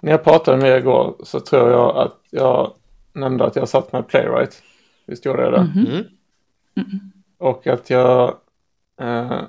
[0.00, 2.72] när jag pratade med er igår så tror jag att jag
[3.12, 4.62] nämnde att jag satt med Playwright.
[5.06, 5.62] Visst gjorde jag det?
[5.74, 5.86] Mhm.
[6.76, 7.12] Mm.
[7.38, 8.36] Och att jag
[9.00, 9.42] eh,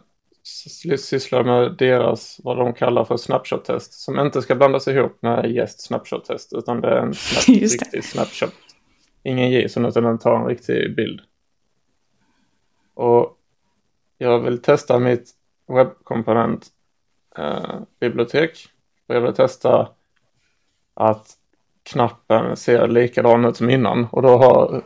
[0.43, 3.93] sy- sysslar med deras, vad de kallar för snapshot-test.
[3.93, 6.53] Som inte ska blandas ihop med gäst snapshot-test.
[6.53, 8.53] Utan det är en snap, riktig snapshot.
[9.23, 11.21] Ingen JSON utan den tar en riktig bild.
[12.93, 13.37] Och
[14.17, 15.31] jag vill testa mitt
[15.67, 16.67] webbkomponent
[17.37, 17.75] eh.
[19.07, 19.89] Och jag vill testa
[20.97, 21.27] att
[21.83, 24.07] knappen ser likadan ut som innan.
[24.11, 24.81] Och då har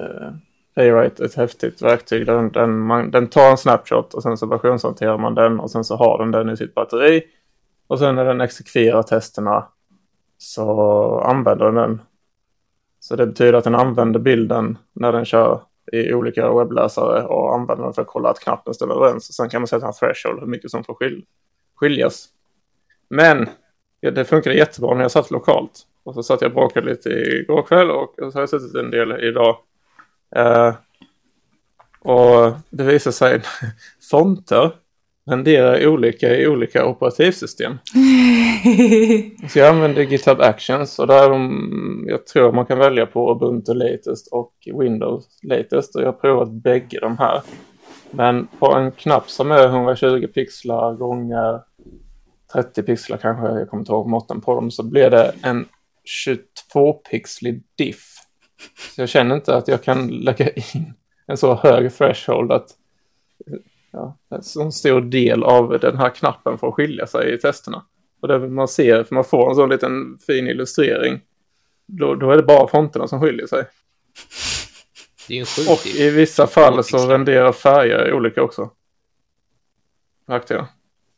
[0.00, 0.32] eh,
[0.74, 2.26] Playwright ett häftigt verktyg.
[2.26, 5.84] Den, den, man, den tar en snapshot och sen så versionshanterar man den och sen
[5.84, 7.22] så har den den i sitt batteri.
[7.86, 9.68] Och sen när den exekverar testerna
[10.38, 12.00] så använder den den.
[13.00, 15.60] Så det betyder att den använder bilden när den kör
[15.92, 19.28] i olika webbläsare och använder den för att kolla att knappen stämmer överens.
[19.28, 21.24] Och sen kan man sätta en threshold hur mycket som får skil
[21.74, 22.28] skiljas.
[23.08, 23.48] Men
[24.06, 25.86] ja, det funkade jättebra när jag satt lokalt.
[26.04, 28.90] Och så satt jag och bråkade lite igår kväll och så har jag suttit en
[28.90, 29.56] del idag.
[30.36, 30.74] Eh,
[32.00, 33.42] och det visar sig
[34.10, 34.72] fonter
[35.26, 37.72] renderar olika i olika operativsystem.
[39.48, 43.32] Så jag använder GitHub Actions och där är de, jag tror man kan välja på
[43.32, 47.42] Ubuntu Latest och Windows Latest och jag har provat bägge de här.
[48.10, 51.60] Men på en knapp som är 120 pixlar gånger
[52.52, 55.68] 30 pixlar kanske, jag kommer inte ihåg måtten på dem, så blir det en
[56.28, 58.04] 22-pixlig diff.
[58.94, 60.94] Så jag känner inte att jag kan lägga in
[61.26, 62.68] en så hög threshold att
[63.90, 67.84] ja, en så stor del av den här knappen får skilja sig i testerna.
[68.20, 71.20] Och det man ser, för man får en sån liten fin illustrering,
[71.86, 73.64] då, då är det bara fonterna som skiljer sig.
[75.68, 78.70] Och i vissa fall så renderar färger olika också.
[80.26, 80.66] Märkte jag.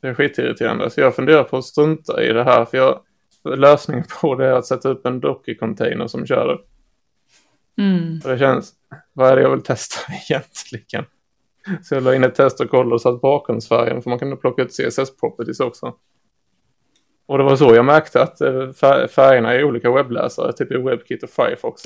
[0.00, 0.90] Det är skitirriterande.
[0.90, 2.64] Så jag funderar på att strunta i det här.
[2.64, 3.00] För jag,
[3.44, 6.58] lösningen på det är att sätta upp en Docker-container som kör det.
[7.82, 8.20] Mm.
[8.24, 8.72] Och det känns,
[9.12, 11.04] vad är det jag vill testa egentligen?
[11.82, 15.60] Så jag la in ett testprotokoll och satt bakgrundsfärgen för man kunde plocka ut CSS-properties
[15.60, 15.94] också.
[17.26, 20.76] Och det var så jag märkte att eh, fär- färgerna i olika webbläsare, typ i
[20.76, 21.82] WebKit och Firefox,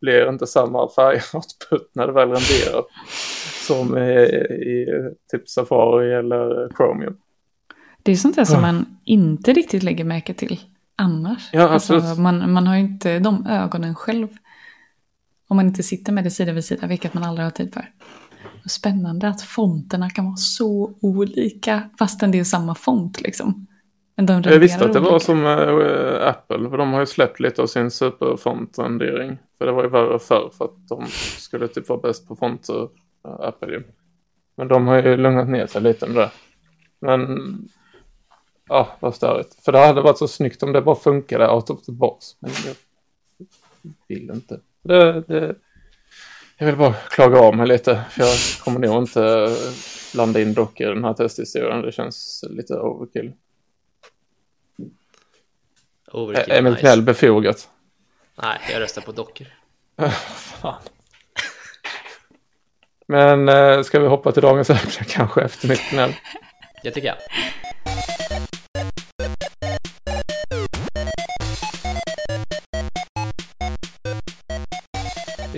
[0.00, 2.84] blir inte samma färgoutput när det väl renderar
[3.66, 4.86] som i, i
[5.32, 7.16] typ Safari eller Chromium.
[8.02, 10.60] Det är sånt där som man inte riktigt lägger märke till
[10.96, 11.48] annars.
[11.52, 12.02] Ja, absolut.
[12.02, 14.28] Alltså, man, man har ju inte de ögonen själv.
[15.48, 17.90] Om man inte sitter med det sida vid sida, vilket man aldrig har tid för.
[18.68, 23.66] Spännande att fonterna kan vara så olika, fastän det är samma font liksom.
[24.16, 25.24] Men de Jag visste att det var olika.
[25.24, 29.38] som eh, Apple, för de har ju släppt lite av sin superfontrendering.
[29.58, 31.06] För det var ju värre förr för att de
[31.38, 32.88] skulle typ vara bäst på fonter,
[33.24, 33.82] eh, Apple ju.
[34.56, 36.30] Men de har ju lugnat ner sig lite med det.
[37.00, 37.38] Men,
[38.68, 39.64] ja, vad störigt.
[39.64, 42.26] För det hade varit så snyggt om det bara funkade out of the box.
[42.38, 42.74] Men jag
[44.08, 44.60] vill inte.
[44.82, 45.54] Det, det,
[46.58, 49.56] jag vill bara klaga av mig lite, för jag kommer nog inte
[50.14, 51.82] blanda in dockor i den här testhistorien.
[51.82, 53.32] Det känns lite overkill.
[56.12, 57.06] Overkill, Eventuellt nice.
[57.06, 57.68] befogat.
[58.42, 59.46] Nej, jag röstar på dockor.
[60.60, 60.82] Fan.
[63.06, 66.14] Men eh, ska vi hoppa till dagens ämne kanske efter mitt gnäll?
[66.82, 67.16] Det tycker jag.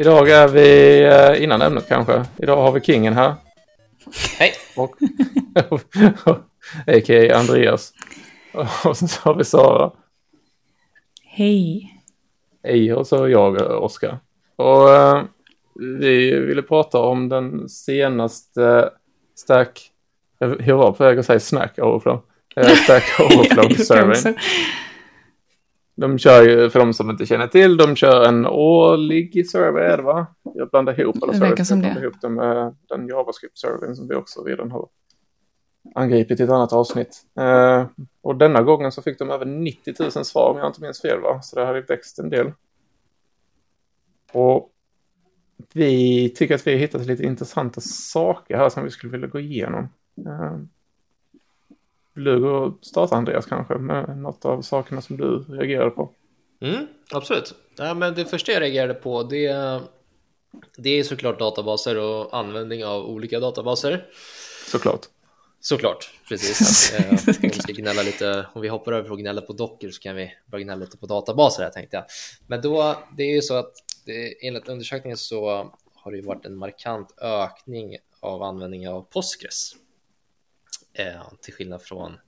[0.01, 2.25] Idag är vi eh, innan ämnet kanske.
[2.37, 3.35] Idag har vi kingen här.
[4.39, 4.53] Hej!
[4.77, 4.97] Och,
[6.87, 7.39] a.k.a.
[7.39, 7.93] Andreas.
[8.85, 9.91] Och sen så har vi Sara.
[11.25, 11.95] Hej.
[12.63, 14.19] Hej, och så jag, eh, Oskar.
[14.57, 15.23] Och eh,
[16.01, 18.91] vi ville prata om den senaste
[19.35, 19.91] Stack...
[20.39, 22.23] Jag var på väg att säga Snack Overflow.
[22.57, 24.39] Eh, Stack Jag Overflow-servern.
[25.95, 29.97] De kör ju, för de som inte känner till, de kör en årlig server, är
[29.97, 30.27] det va?
[30.55, 31.81] Jag blandar ihop alla Det som Jag det.
[31.81, 34.89] blandar ihop dem med den JavaScript-servern som vi också redan har
[35.95, 37.23] angripit i ett annat avsnitt.
[37.41, 37.87] Eh,
[38.23, 41.21] och denna gången så fick de över 90 000 svar om jag inte minns fel
[41.21, 41.43] va?
[41.43, 42.53] Så det har ju växt en del.
[44.33, 44.71] Och
[45.75, 49.41] vi tycker att vi har hittat lite intressanta saker här som vi skulle vilja gå
[49.41, 49.89] igenom.
[50.27, 50.57] Eh,
[52.21, 56.11] vill du gå och starta Andreas kanske med något av sakerna som du reagerade på?
[56.61, 57.55] Mm, absolut.
[57.77, 59.81] Ja, men det första jag reagerade på det,
[60.77, 64.07] det är såklart databaser och användning av olika databaser.
[64.67, 65.01] Såklart.
[65.61, 66.93] Såklart, precis.
[66.99, 67.05] Ja.
[67.05, 70.17] Eh, om, vi gnälla lite, om vi hoppar över från gnället på dockor så kan
[70.17, 72.05] vi börja gnälla lite på databaser här tänkte jag.
[72.47, 73.73] Men då, det är ju så att
[74.07, 79.75] det, enligt undersökningen så har det ju varit en markant ökning av användning av Postgres.
[81.01, 82.19] Eh, till skillnad från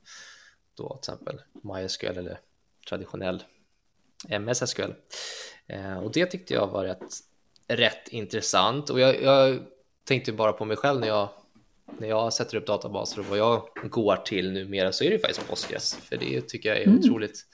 [0.74, 2.40] då till exempel MySQL eller
[2.88, 3.42] traditionell
[4.28, 4.92] MS SQL.
[5.66, 7.14] Eh, och det tyckte jag var rätt,
[7.68, 9.58] rätt intressant och jag, jag
[10.04, 11.28] tänkte bara på mig själv när jag
[11.98, 15.48] när jag sätter upp databaser och vad jag går till numera så är det faktiskt
[15.48, 15.94] Postgres.
[15.94, 16.98] För det tycker jag är mm.
[16.98, 17.46] otroligt,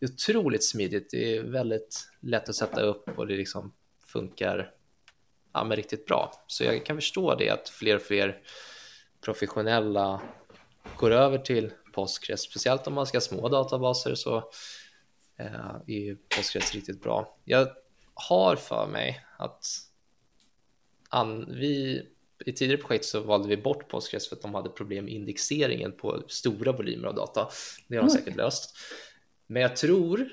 [0.00, 1.10] otroligt smidigt.
[1.10, 3.74] Det är väldigt lätt att sätta upp och det liksom
[4.06, 4.70] funkar
[5.52, 6.44] ja, riktigt bra.
[6.46, 8.42] Så jag kan förstå det att fler och fler
[9.24, 10.22] professionella
[10.96, 14.36] går över till Postgres, speciellt om man ska ha små databaser så
[15.38, 17.38] eh, är Postgres riktigt bra.
[17.44, 17.68] Jag
[18.14, 19.66] har för mig att
[21.48, 22.06] vi
[22.46, 25.92] i tidigare projekt så valde vi bort Postgres för att de hade problem med indexeringen
[25.92, 27.48] på stora volymer av data.
[27.88, 28.76] Det har de säkert löst.
[29.46, 30.28] Men jag tror,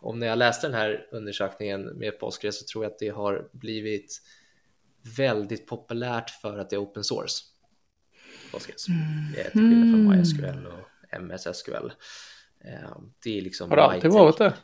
[0.00, 3.48] om när jag läste den här undersökningen med Postgres så tror jag att det har
[3.52, 4.22] blivit
[5.16, 7.44] väldigt populärt för att det är open source.
[8.52, 8.88] Postgres.
[8.88, 9.32] Mm.
[9.34, 11.90] Till skillnad från MySQL och MS SQL.
[12.64, 12.90] Eh,
[13.24, 13.70] det är liksom...
[13.70, 14.54] Har det alltid varit det?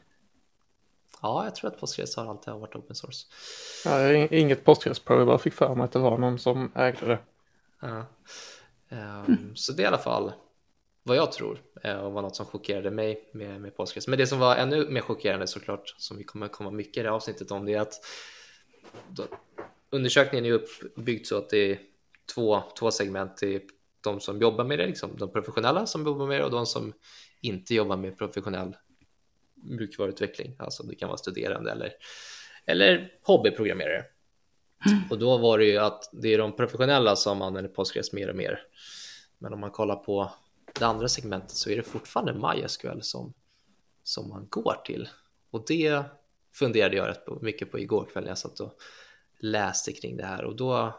[1.23, 3.27] Ja, jag tror att Postgres har alltid varit open source.
[3.85, 7.19] Ja, inget Postgres-pro, jag bara fick för mig att det var någon som ägde det.
[7.81, 8.07] Ja.
[8.89, 10.33] Um, Så det är i alla fall
[11.03, 14.09] vad jag tror eh, och var något som chockerade mig med, med Postgres.
[14.09, 17.09] Men det som var ännu mer chockerande såklart, som vi kommer komma mycket i det
[17.09, 17.95] här avsnittet om, det är att
[19.09, 19.25] då,
[19.91, 21.79] undersökningen är uppbyggd så att det
[22.35, 23.43] två, två segment.
[23.43, 23.63] Är
[24.01, 26.93] de som jobbar med det, liksom, de professionella som jobbar med det och de som
[27.41, 28.77] inte jobbar med professionell
[29.55, 31.93] mjukvaruutveckling, alltså det kan vara studerande eller,
[32.67, 34.05] eller hobbyprogrammerare.
[34.87, 34.99] Mm.
[35.11, 38.37] Och då var det ju att det är de professionella som använder Postgres mer och
[38.37, 38.61] mer.
[39.39, 40.33] Men om man kollar på
[40.79, 43.35] det andra segmentet så är det fortfarande MySQL som,
[44.03, 45.09] som man går till.
[45.51, 46.05] Och det
[46.53, 48.79] funderade jag rätt mycket på igår kväll när jag satt och
[49.39, 50.95] läste kring det här och då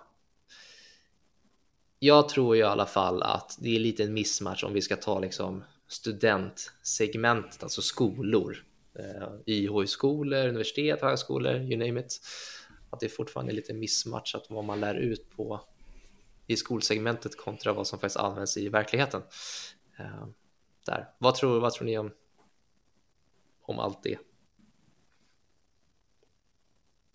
[2.06, 5.20] jag tror i alla fall att det är lite en missmatch om vi ska ta
[5.20, 8.58] liksom studentsegmentet, alltså skolor.
[9.00, 12.22] Eh, IH-skolor, universitet, högskolor, you name it.
[12.90, 15.62] Att det fortfarande är lite missmatchat vad man lär ut på
[16.48, 19.22] i skolsegmentet kontra vad som faktiskt används i verkligheten.
[20.00, 20.28] Eh,
[20.86, 21.10] där.
[21.18, 22.12] Vad, tror, vad tror ni om,
[23.62, 24.18] om allt det?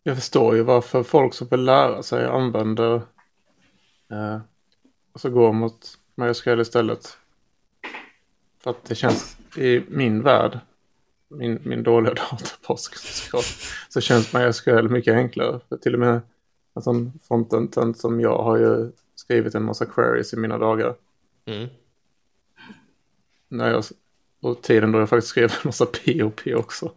[0.03, 2.95] Jag förstår ju varför folk som vill lära sig använder
[4.11, 4.41] eh,
[5.15, 7.17] så går mot MySQL istället.
[8.63, 10.59] För att det känns i min värld,
[11.29, 12.15] min, min dåliga
[12.63, 13.45] datakunskap,
[13.89, 15.61] så känns MySQL mycket enklare.
[15.69, 16.21] För till och med
[16.75, 20.95] en sån frontend som jag har ju skrivit en massa queries i mina dagar.
[21.47, 21.69] Mm.
[23.49, 23.85] När jag,
[24.41, 26.93] och tiden då jag faktiskt skrev en massa POP också.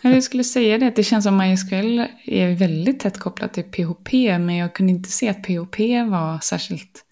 [0.00, 4.38] Jag skulle säga det, att det känns som MySQL är väldigt tätt kopplat till PHP,
[4.38, 5.78] men jag kunde inte se att PHP
[6.10, 7.04] var särskilt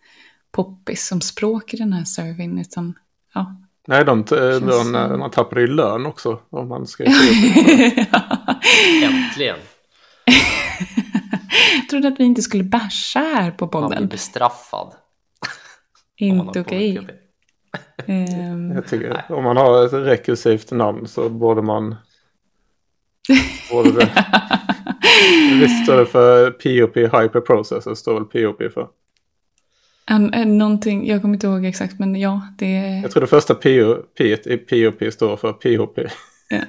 [0.57, 2.95] poppis som språk i den här servern, utan
[3.35, 3.57] ja,
[3.89, 7.05] Nej, de, de, de, man tappar ju lön också om man ska
[9.03, 9.57] Äntligen!
[11.77, 13.89] jag trodde att vi inte skulle basha här på podden.
[13.89, 14.95] Man blir bestraffad.
[16.17, 16.99] inte okej.
[16.99, 17.17] Okay.
[18.53, 18.73] um...
[18.73, 21.95] Jag tycker om man har ett rekursivt namn så borde man...
[23.71, 24.25] borde det...
[25.61, 28.89] Visst står det för POP Hyper Processor, står väl POP för?
[30.11, 33.03] Um, någonting, jag kommer inte ihåg exakt men ja, det är...
[33.03, 35.99] Jag tror det första POP i POP står för PHP.
[36.49, 36.61] Ja,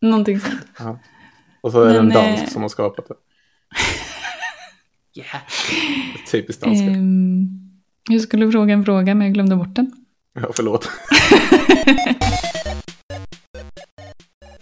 [0.00, 0.66] någonting sånt.
[0.78, 0.98] Ja.
[1.60, 2.48] Och så är det en dansk eh...
[2.48, 3.14] som har skapat det.
[5.20, 5.42] yeah.
[6.30, 6.86] Typiskt danska.
[6.86, 7.48] Um,
[8.08, 9.92] jag skulle fråga en fråga men jag glömde bort den.
[10.34, 10.90] Ja, förlåt.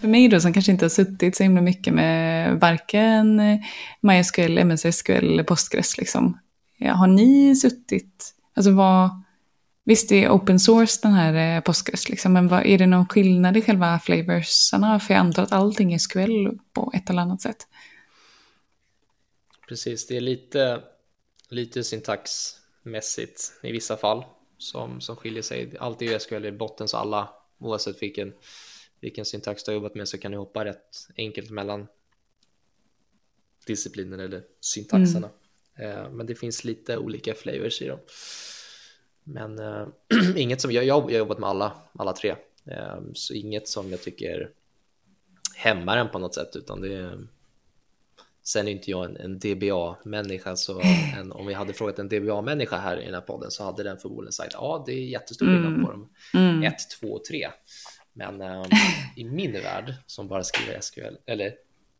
[0.00, 3.40] För mig då som kanske inte har suttit så himla mycket med varken
[4.00, 6.38] MySQL, MSSQL eller Postgres liksom.
[6.92, 9.10] Har ni suttit, alltså vad,
[9.84, 13.08] visst det är open source den här eh, Postgres liksom, men vad, är det någon
[13.08, 15.00] skillnad i själva flavorsarna?
[15.00, 17.66] För jag antar att allting är SQL på ett eller annat sätt.
[19.68, 20.82] Precis, det är lite,
[21.48, 24.24] lite syntaxmässigt i vissa fall
[24.58, 25.76] som, som skiljer sig.
[25.78, 28.32] Allt är ju SQL i botten så alla, oavsett vilken,
[29.00, 31.86] vilken syntax du har jobbat med så kan du hoppa rätt enkelt mellan
[33.66, 35.26] disciplinen eller syntaxerna.
[35.26, 35.38] Mm.
[35.78, 37.99] Eh, men det finns lite olika flavors i dem.
[39.25, 39.87] Men äh,
[40.37, 42.35] inget som jag, jag har jobbat med alla, alla tre,
[42.66, 44.50] äh, så inget som jag tycker
[45.54, 47.26] hämmar en på något sätt, utan det är
[48.47, 50.81] Sen är inte jag en, en DBA-människa, så
[51.16, 53.99] en, om vi hade frågat en DBA-människa här i den här podden så hade den
[53.99, 55.85] förmodligen sagt ja, det är jättestor skillnad mm.
[55.85, 56.09] på dem.
[56.33, 56.73] 1, mm.
[57.00, 57.49] 2 och 3.
[58.12, 58.64] Men ähm,
[59.16, 61.54] i min värld, som bara skriver SQL, eller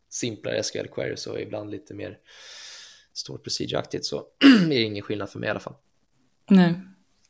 [0.09, 2.17] simplare SQL queries och ibland lite mer
[3.15, 4.17] står procedureaktigt så
[4.63, 5.75] är det ingen skillnad för mig i alla fall.
[6.49, 6.73] Nej.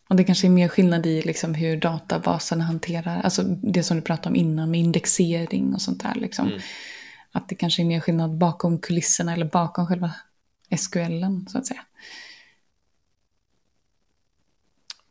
[0.10, 4.04] Och det kanske är mer skillnad i liksom hur databaserna hanterar, alltså det som du
[4.04, 6.15] pratade om innan med indexering och sånt där.
[6.15, 6.48] Liksom.
[6.48, 6.60] Mm.
[7.32, 10.12] Att det kanske är mer skillnad bakom kulisserna eller bakom själva
[10.77, 11.82] SQLen så att säga.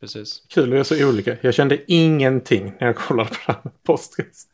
[0.00, 0.42] Precis.
[0.48, 1.36] Kul, det är så olika.
[1.42, 4.46] Jag kände ingenting när jag kollade på det här med Postgres.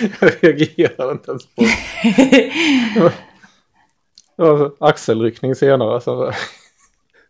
[0.20, 3.12] Jag reagerade inte ens på det.
[4.36, 6.00] Det var axelryckning senare.
[6.00, 6.32] Så.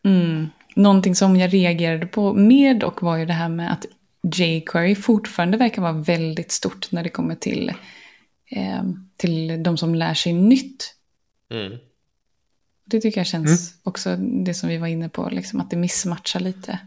[0.04, 0.46] Mm.
[0.76, 3.86] Någonting som jag reagerade på med och var ju det här med att
[4.34, 7.72] jQuery fortfarande verkar vara väldigt stort när det kommer till,
[8.50, 8.82] eh,
[9.16, 10.94] till de som lär sig nytt.
[11.50, 11.78] Mm.
[12.84, 16.40] Det tycker jag känns också det som vi var inne på, liksom, att det missmatchar
[16.40, 16.78] lite.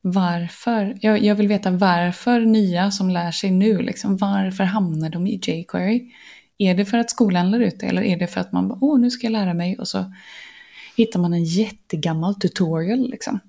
[0.00, 0.98] Varför?
[1.00, 5.40] Jag, jag vill veta varför nya som lär sig nu, liksom, varför hamnar de i
[5.42, 6.10] jQuery?
[6.58, 8.78] Är det för att skolan lär ut det eller är det för att man bara,
[8.82, 10.12] åh nu ska jag lära mig och så
[10.96, 13.40] hittar man en jättegammal tutorial liksom.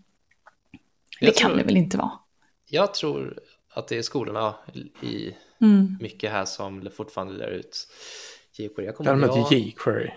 [1.19, 2.11] Jag det kan tror- det väl inte vara?
[2.69, 4.55] Jag tror att det är skolorna
[5.01, 5.31] i
[5.61, 5.97] Mm.
[6.01, 7.87] mycket här som fortfarande lär ut
[8.57, 8.85] jQuery.
[8.85, 10.09] Jag kommer jag- jQuery.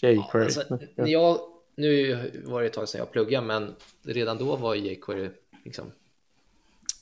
[0.00, 0.44] jQuery.
[0.44, 1.38] Alltså, när jag,
[1.76, 2.14] nu
[2.44, 5.30] var det ett tag sedan jag pluggade, men redan då var jQuery
[5.64, 5.92] liksom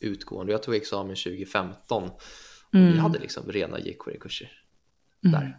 [0.00, 0.52] utgående.
[0.52, 2.10] Jag tog examen 2015 och
[2.72, 4.59] vi hade liksom rena jQuery-kurser
[5.20, 5.56] där.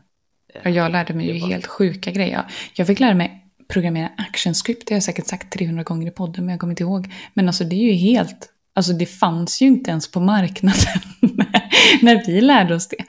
[0.66, 2.46] Och jag lärde mig ju helt sjuka grejer.
[2.74, 3.38] Jag fick lära mig
[3.68, 6.84] programmera ActionScript, det har jag säkert sagt 300 gånger i podden, men jag kommer inte
[6.84, 7.14] ihåg.
[7.34, 11.02] Men alltså det är ju helt, alltså det fanns ju inte ens på marknaden
[12.02, 13.06] när vi lärde oss det.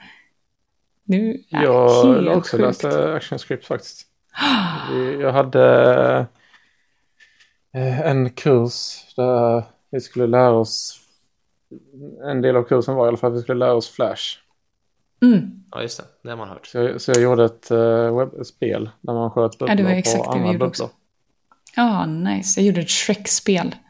[1.05, 2.83] Nu, ja, Jag helt också sjukt.
[2.83, 4.07] läst ActionScript faktiskt.
[5.21, 6.27] Jag hade
[7.73, 10.99] eh, en kurs där vi skulle lära oss.
[12.25, 14.37] En del av kursen var i alla fall att vi skulle lära oss Flash.
[15.23, 15.63] Mm.
[15.71, 16.03] Ja, just det.
[16.23, 16.65] Det har man hört.
[16.67, 19.91] Så jag, så jag gjorde ett uh, webbspel där man sköt bubblor Ja, det var
[19.91, 20.67] på exakt det vi andra bubblor.
[20.67, 20.89] också.
[21.75, 22.59] Ja, nice.
[22.61, 23.75] Jag gjorde ett Shrek-spel.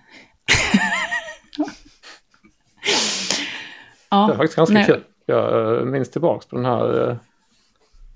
[4.09, 4.85] ja, Det är faktiskt ganska nej.
[4.85, 5.03] kul.
[5.25, 7.17] Jag eh, minns tillbaka på den här,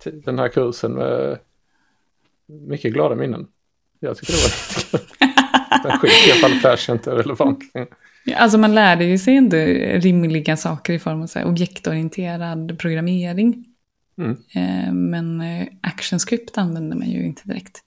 [0.04, 1.40] t- den här kursen med
[2.48, 3.48] mycket glada minnen.
[4.00, 4.50] Jag tycker det var
[5.00, 5.30] lite kul.
[5.84, 7.60] Den skit i alla fall Flash är inte relevant
[8.36, 9.66] Alltså man lärde ju sig inte
[10.00, 13.66] rimliga saker i form av så här, objektorienterad programmering.
[14.18, 14.38] Mm.
[14.56, 17.84] Eh, men eh, ActionScript använder man ju inte direkt.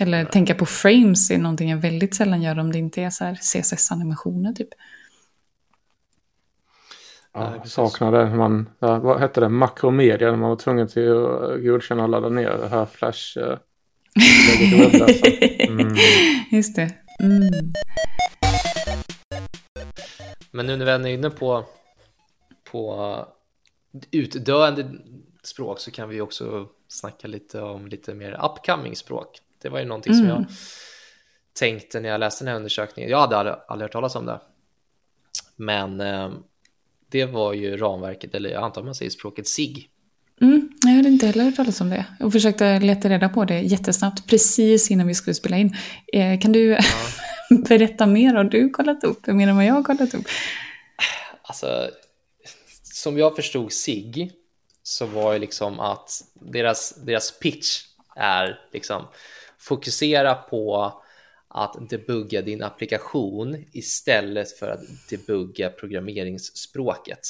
[0.00, 3.24] Eller tänka på frames är någonting jag väldigt sällan gör om det inte är så
[3.24, 4.68] här CSS-animationer typ.
[7.36, 7.72] Nej, Ja, precis.
[7.72, 12.08] saknade man, ja, vad hette det, makromedia när man var tvungen till att godkänna och
[12.08, 13.38] ladda ner det här Flash.
[13.38, 13.58] Eh,
[15.68, 15.94] mm.
[16.50, 16.90] Just det.
[17.22, 17.72] Mm.
[20.54, 21.64] Men nu när vi är inne på,
[22.70, 23.26] på
[24.10, 24.90] utdöende
[25.42, 29.38] språk så kan vi också snacka lite om lite mer upcoming språk.
[29.62, 30.36] Det var ju någonting som Mm.
[30.36, 30.46] jag
[31.58, 33.10] tänkte när jag läste den här undersökningen.
[33.10, 34.40] Jag hade aldrig, aldrig hört talas om det.
[35.56, 36.30] Men eh,
[37.10, 39.88] det var ju ramverket, eller jag antar man säger språket SIG.
[40.40, 42.06] Mm, jag hade inte heller hört talas om det.
[42.20, 45.76] Och försökte leta reda på det jättesnabbt, precis innan vi skulle spela in.
[46.12, 46.78] Eh, kan du
[47.68, 48.34] berätta mer?
[48.34, 49.26] Har du kollat upp?
[49.26, 50.26] Jag menar vad jag har kollat upp?
[51.42, 51.90] Alltså,
[52.82, 54.32] som jag förstod SIG
[54.82, 57.82] så var det liksom att deras, deras pitch
[58.16, 59.06] är liksom
[59.58, 60.92] fokusera på
[61.48, 67.20] att debugga din applikation istället för att debugga programmeringsspråket.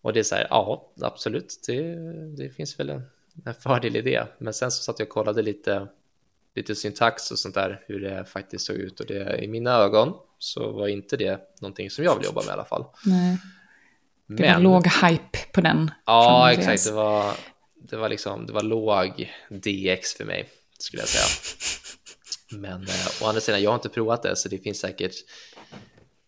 [0.00, 1.94] Och det är så här, ja, absolut, det,
[2.36, 3.02] det finns väl en,
[3.44, 4.26] en fördel i det.
[4.38, 5.88] Men sen så satt jag och kollade lite,
[6.58, 9.00] lite syntax och sånt där, hur det faktiskt såg ut.
[9.00, 12.48] Och det, i mina ögon så var inte det någonting som jag vill jobba med
[12.48, 12.84] i alla fall.
[13.04, 13.38] Nej,
[14.26, 15.90] det Men, var låg hype på den.
[16.06, 17.32] ja, exakt, det var,
[17.90, 20.48] det var liksom, det var låg DX för mig,
[20.78, 21.26] skulle jag säga.
[22.60, 25.14] Men eh, å andra sidan, jag har inte provat det, så det finns säkert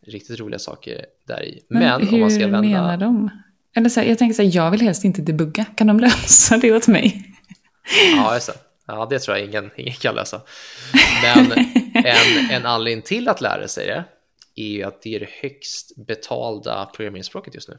[0.06, 1.62] riktigt roliga saker där i.
[1.68, 2.60] Men, Men, hur om man ska vända...
[2.62, 3.30] menar de?
[3.76, 5.64] Eller så här, jag tänker så här, jag vill helst inte debugga.
[5.64, 7.36] Kan de lösa det åt mig?
[8.16, 8.54] Ja, just det.
[8.90, 10.42] Ja, det tror jag ingen, ingen kan lösa.
[11.22, 11.52] Men
[11.94, 14.04] en, en anledning till att lära sig det
[14.56, 17.78] är ju att det är det högst betalda programmeringsspråket just nu.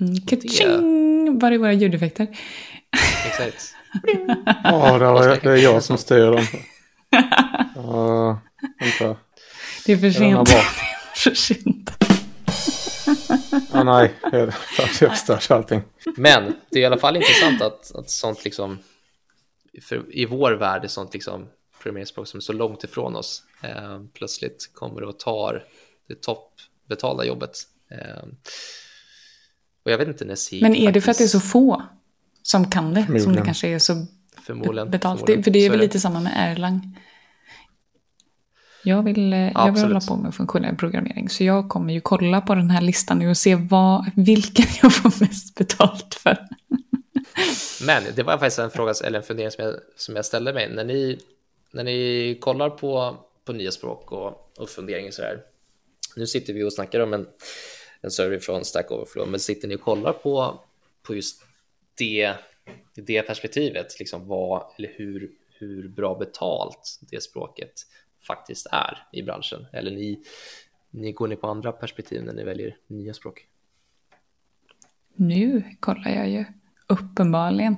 [0.00, 1.38] Mm, Ka-ching!
[1.38, 2.26] Var är våra ljudeffekter?
[3.26, 3.72] Exakt.
[4.64, 6.46] Ja, det, var, det är jag som styr dem.
[7.74, 8.40] Ja,
[8.80, 9.20] vänta.
[9.86, 10.48] Det är för Är sent.
[10.48, 10.60] bra?
[11.14, 11.90] för sent.
[13.72, 14.52] Ja, nej, jag
[15.00, 15.82] jag förstörde allting.
[16.16, 18.78] Men det är i alla fall intressant att, att sånt liksom,
[19.80, 21.48] för i vår värld är sånt liksom
[21.82, 25.64] programmeringsspråk som är så långt ifrån oss eh, plötsligt kommer och tar
[26.08, 27.56] det toppbetalda jobbet.
[27.90, 28.28] Eh,
[29.84, 31.82] och jag vet inte när Men är det för att det är så faktiskt- få
[32.42, 33.20] som kan det?
[33.20, 34.06] Som det kanske är så
[34.42, 35.18] förmodligen, betalt?
[35.18, 35.42] förmodligen.
[35.44, 36.98] För det är väl lite samma med Erlang.
[38.84, 41.28] Jag vill, eh, jag vill hålla på med funktionell programmering.
[41.28, 44.94] Så jag kommer ju kolla på den här listan nu och se vad, vilken jag
[44.94, 46.38] får mest betalt för.
[47.86, 50.68] Men det var faktiskt en fråga eller en fundering som jag, som jag ställde mig.
[50.68, 51.18] När ni,
[51.70, 55.42] när ni kollar på, på nya språk och, och funderingar så här.
[56.16, 57.26] Nu sitter vi och snackar om en,
[58.00, 60.60] en server från Stack Overflow, men sitter ni och kollar på,
[61.02, 61.42] på just
[61.98, 62.34] det,
[62.94, 67.72] det perspektivet, liksom vad eller hur, hur bra betalt det språket
[68.26, 69.66] faktiskt är i branschen?
[69.72, 70.24] Eller ni,
[70.90, 73.46] ni går ni på andra perspektiv när ni väljer nya språk?
[75.14, 76.44] Nu kollar jag ju,
[76.88, 77.76] uppenbarligen.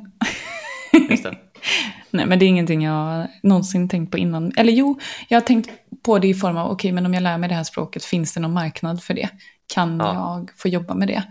[1.11, 1.39] Just det.
[2.11, 4.53] Nej, men det är ingenting jag någonsin tänkt på innan.
[4.57, 4.99] Eller jo,
[5.29, 5.71] jag har tänkt
[6.03, 8.05] på det i form av, okej, okay, men om jag lär mig det här språket,
[8.05, 9.29] finns det någon marknad för det?
[9.75, 10.15] Kan ja.
[10.15, 11.23] jag få jobba med det?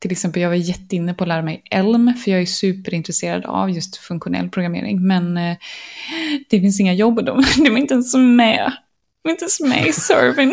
[0.00, 3.70] Till exempel, jag var jätteinne på att lära mig Elm, för jag är superintresserad av
[3.70, 5.06] just funktionell programmering.
[5.06, 5.56] Men eh,
[6.48, 8.72] det finns inga jobb och de, de inte ens med.
[9.22, 10.52] De var inte ens med i servern.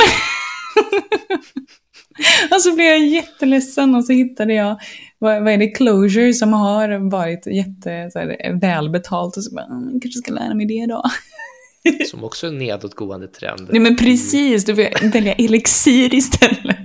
[2.52, 4.80] och så blev jag jätteledsen och så hittade jag,
[5.26, 9.66] vad, vad är det, Closure som har varit jätte, så här, välbetalt och så bara,
[9.66, 11.04] mm, jag kanske ska lära mig det då.
[12.10, 13.68] Som också är en nedåtgående trend.
[13.72, 16.78] Nej men precis, du får välja Elixir istället.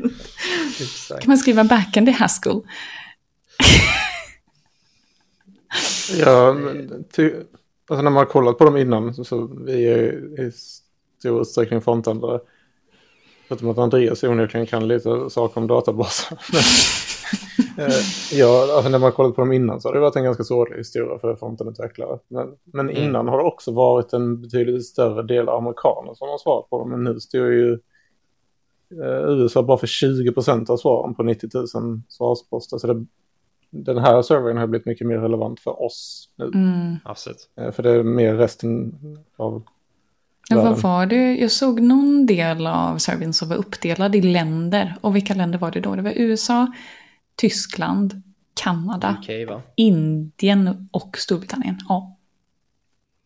[0.80, 1.22] Exakt.
[1.22, 2.60] Kan man skriva backend i Haskell?
[6.18, 7.32] ja, men ty,
[7.88, 10.52] alltså när man har kollat på dem innan så, så vi är i
[11.18, 12.40] stor utsträckning frontändare.
[13.50, 16.38] Förutom att Andreas onekligen kan lite saker om databaser.
[17.78, 20.44] Eh, ja, alltså när man kollat på dem innan så har det varit en ganska
[20.44, 22.18] sorglig historia för frontenutvecklare.
[22.28, 23.02] Men, men mm.
[23.02, 26.90] innan har det också varit en betydligt större del amerikaner som har svarat på dem.
[26.90, 27.72] Men nu står ju
[29.02, 31.66] eh, USA bara för 20 procent av svaren på 90 000
[32.08, 32.78] svarsposter.
[32.78, 33.06] Så det,
[33.70, 36.44] den här servern har blivit mycket mer relevant för oss nu.
[36.44, 36.96] Mm.
[37.04, 37.50] Absolut.
[37.56, 38.92] Eh, för det är mer resten
[39.36, 39.62] av
[40.50, 41.36] Ja, vad var det?
[41.36, 44.96] Jag såg någon del av servern som var uppdelad i länder.
[45.00, 45.96] Och vilka länder var det då?
[45.96, 46.72] Det var USA,
[47.36, 48.22] Tyskland,
[48.54, 51.78] Kanada, okay, Indien och Storbritannien.
[51.88, 52.16] Ja.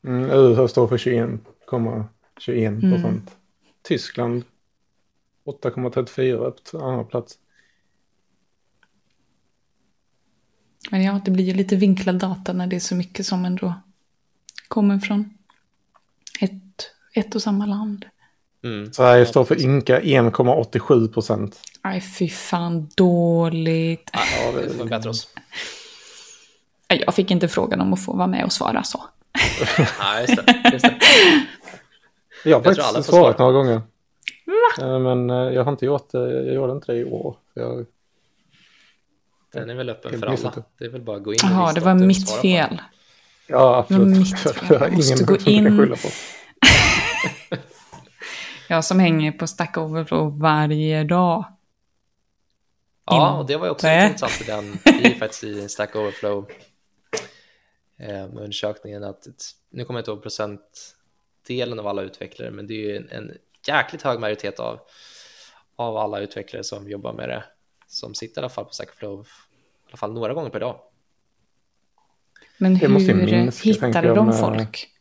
[0.04, 2.04] Mm, USA står för 21,21
[2.38, 3.04] 21 procent.
[3.04, 3.22] Mm.
[3.82, 4.44] Tyskland
[5.44, 7.38] 8,34 på andra plats.
[10.90, 13.74] Men ja, det blir ju lite vinklad data när det är så mycket som ändå
[14.68, 15.33] kommer från
[17.14, 18.04] ett, och samma land.
[18.64, 18.92] Mm.
[18.92, 21.60] Sverige står för Inka 1,87 procent.
[21.84, 24.10] Nej, fy fan dåligt.
[24.12, 25.28] Ja, vi får bättre oss.
[26.88, 29.04] Jag fick inte frågan om att få vara med och svara så.
[30.00, 30.70] Nej, just det.
[30.72, 31.00] Just det.
[32.44, 33.82] Jag har faktiskt svarat några gånger.
[34.46, 34.84] Va?
[34.84, 37.36] Eh, men eh, jag har inte gjort det, jag gjorde inte det i år.
[37.54, 37.86] Jag...
[39.52, 40.52] Den är väl öppen för alla.
[40.78, 42.82] Det är väl bara att gå in och Jaha, det var mitt fel.
[43.46, 44.00] Ja, absolut.
[44.08, 44.78] Det var mitt fel.
[44.80, 45.96] Jag måste gå in.
[48.74, 51.44] Jag som hänger på Stack Overflow varje dag.
[53.06, 56.50] Ja, och det var ju också intressant i den, i faktiskt i Stack Overflow
[57.98, 59.26] eh, undersökningen att
[59.70, 63.32] nu kommer jag inte ihåg procentdelen av alla utvecklare, men det är ju en, en
[63.66, 64.80] jäkligt hög majoritet av,
[65.76, 67.44] av alla utvecklare som jobbar med det
[67.86, 70.80] som sitter i alla fall på Stack Overflow i alla fall några gånger per dag.
[72.58, 74.93] Men hur minska, hittade de folk?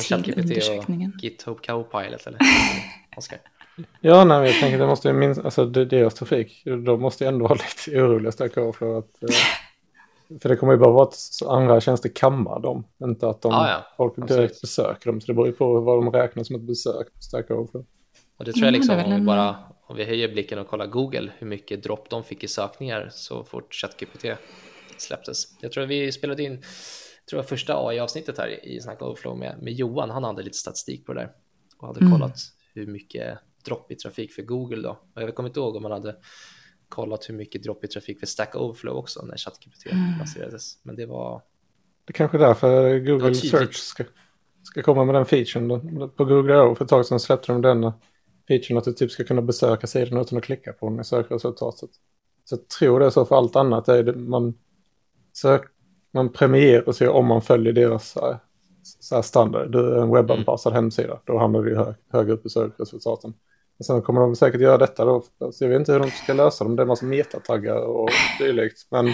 [0.00, 1.12] Till undersökningen?
[1.16, 2.38] och GitHub Copilot eller?
[3.16, 3.38] Oskar?
[4.00, 7.58] Ja, nej, jag tänker att det måste minst, alltså deras trafik, de måste ändå vara
[7.86, 12.08] lite oroliga Stack Overflow att eh, för det kommer ju bara vara att andra tjänster
[12.08, 13.86] kammar dem, inte att de, ah, ja.
[13.96, 14.60] folk direkt Absolut.
[14.60, 15.20] besöker dem.
[15.20, 17.84] Så det beror ju på vad de räknar som ett besök på Stack Overflow.
[18.36, 19.56] Och det tror jag liksom, om vi bara
[19.88, 23.44] om vi höjer blicken och kollar Google, hur mycket dropp de fick i sökningar så
[23.44, 24.24] fort ChatGPT
[24.96, 25.44] släpptes.
[25.60, 26.62] Jag tror att vi spelade in,
[27.30, 31.06] tror jag första AI-avsnittet här i Snack Overflow med, med Johan, han hade lite statistik
[31.06, 31.32] på det där
[31.78, 32.12] och hade mm.
[32.12, 32.36] kollat
[32.74, 34.98] hur mycket dropp i trafik för Google då.
[35.14, 36.16] Och jag kommer inte ihåg om man hade
[36.88, 40.18] kollat hur mycket dropp i trafik för Stack Overflow också när ChatGPT mm.
[40.18, 40.78] lanserades.
[40.82, 41.42] Men det var...
[42.04, 44.04] Det är kanske är därför Google Search ska,
[44.62, 45.68] ska komma med den featuren.
[45.68, 46.08] Då.
[46.08, 47.94] På Google O för ett tag sedan släppte de denna
[48.48, 51.90] featuren att du typ ska kunna besöka sidan utan att klicka på den i sökresultatet.
[52.44, 53.88] Så jag tror det är så för allt annat.
[53.88, 54.54] Är det, man,
[55.32, 55.62] sök,
[56.16, 58.16] man premierar sig om man följer deras
[59.00, 59.72] så här, standard.
[59.72, 60.84] Du är en webbanpassad mm.
[60.84, 61.20] hemsida.
[61.24, 63.34] Då hamnar du hög, högre upp i sökresultaten.
[63.78, 65.22] Och sen kommer de säkert göra detta då.
[65.52, 66.76] Så jag vet inte hur de ska lösa dem.
[66.76, 68.86] Det är en massa metataggar och dylikt.
[68.90, 69.12] Men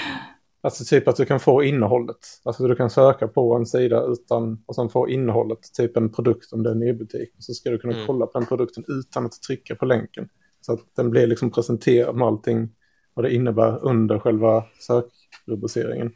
[0.60, 2.16] alltså typ att du kan få innehållet.
[2.44, 5.58] Alltså du kan söka på en sida utan och sen få innehållet.
[5.76, 7.34] Typ en produkt om det är en e-butik.
[7.38, 8.06] Så ska du kunna mm.
[8.06, 10.28] kolla på den produkten utan att trycka på länken.
[10.60, 12.68] Så att den blir liksom presenterad med allting.
[13.14, 16.12] Vad det innebär under själva sökrubriceringen.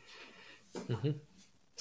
[0.89, 1.15] Mm -hmm.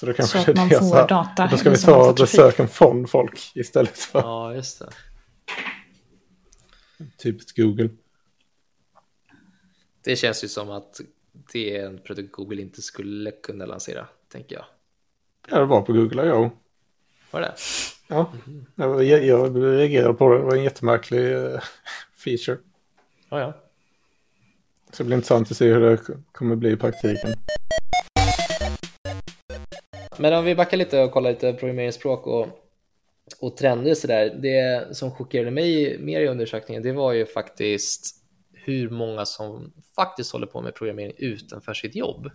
[0.00, 1.48] Så, det kanske så att man får data.
[1.50, 4.18] Då ska vi ta besöken från folk istället för...
[4.18, 4.88] Ja, just det.
[7.18, 7.90] Typiskt Google.
[10.04, 11.00] Det känns ju som att
[11.52, 14.64] det är en produkt Google inte skulle kunna lansera, tänker jag.
[15.50, 16.50] Ja, det var på Google I.O.
[17.30, 17.54] Var det?
[18.08, 18.32] Ja,
[18.76, 20.38] jag, jag reagerade på det.
[20.38, 21.60] Det var en jättemärklig eh,
[22.24, 22.58] feature.
[23.28, 23.52] Ja, ja.
[24.92, 26.00] Så det blir intressant att se hur det
[26.32, 27.34] kommer bli i praktiken.
[30.18, 32.48] Men om vi backar lite och kollar lite programmeringsspråk och,
[33.40, 34.38] och trender så där.
[34.42, 38.16] Det som chockerade mig mer i undersökningen, det var ju faktiskt
[38.52, 42.30] hur många som faktiskt håller på med programmering utanför sitt jobb.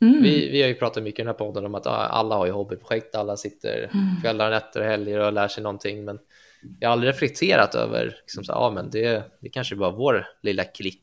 [0.00, 0.22] Mm.
[0.22, 2.52] Vi, vi har ju pratat mycket i den här podden om att alla har ju
[2.52, 3.90] hobbyprojekt, alla sitter
[4.22, 6.18] kvällar, nätter och helger och lär sig någonting, men
[6.80, 10.64] jag har aldrig reflekterat över, liksom så, ah, men det, det kanske bara vår lilla
[10.64, 11.02] klick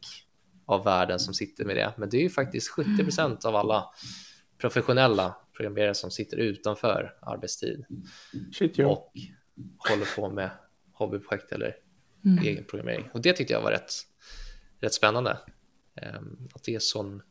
[0.65, 3.86] av världen som sitter med det, men det är ju faktiskt 70 procent av alla
[4.58, 7.86] professionella programmerare som sitter utanför arbetstid
[8.54, 8.89] Shit, jo.
[8.89, 9.12] och
[9.89, 10.50] håller på med
[10.93, 11.76] hobbyprojekt eller
[12.26, 12.43] Mm.
[12.43, 13.10] egen programmering.
[13.13, 13.91] Och det tyckte jag var rätt,
[14.80, 15.38] rätt spännande.
[15.95, 17.22] Ehm, att det är sån,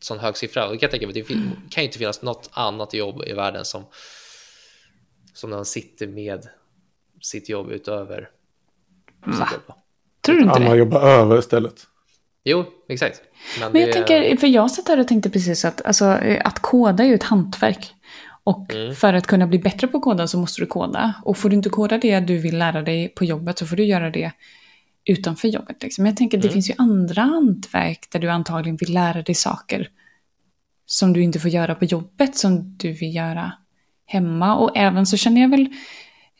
[0.00, 0.66] sån hög siffra.
[0.66, 1.24] Och det kan jag tänka mig, det
[1.70, 3.84] kan ju inte finnas något annat jobb i världen som,
[5.34, 6.48] som man sitter med
[7.22, 8.30] sitt jobb utöver
[9.24, 9.76] sitt jobb.
[10.20, 10.76] Tror du inte det?
[10.76, 11.86] jobbar över istället.
[12.44, 13.20] Jo, exakt.
[13.72, 16.58] Men jag det- tänker, för jag satt här och tänkte precis att alltså, eh, att
[16.58, 17.94] koda är ju ett hantverk.
[18.44, 18.94] Och Mm.
[18.94, 21.14] för att kunna bli bättre på att koda så måste du koda.
[21.24, 23.84] Och får du inte koda det du vill lära dig på jobbet så får du
[23.84, 24.32] göra det
[25.04, 25.82] utanför jobbet.
[25.82, 26.02] Liksom.
[26.02, 26.52] Men jag tänker, det Mm.
[26.52, 29.88] finns ju andra hantverk där du antagligen vill lära dig saker
[30.86, 33.52] som du inte får göra på jobbet som du vill göra
[34.06, 34.56] hemma.
[34.56, 35.68] Och även så känner jag väl,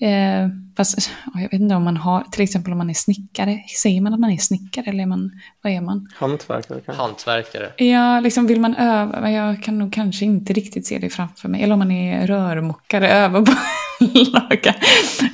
[0.02, 3.62] eh, fast ja, jag vet inte om man har, till exempel om man är snickare,
[3.82, 6.08] säger man att man är snickare eller är man, vad är man?
[6.14, 7.02] Hantverkare kanske.
[7.02, 7.84] Hantverkare.
[7.84, 11.48] Ja, liksom vill man öva, men jag kan nog kanske inte riktigt se det framför
[11.48, 11.62] mig.
[11.62, 14.74] Eller om man är rörmokare, öva på att laga,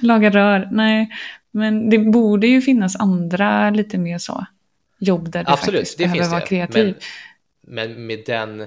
[0.02, 0.68] laga rör.
[0.72, 1.08] Nej,
[1.50, 4.46] men det borde ju finnas andra lite mer så
[5.00, 6.46] jobb där du Absolut, faktiskt det behöver finns vara det.
[6.46, 6.96] kreativ.
[7.62, 8.66] Men, men med den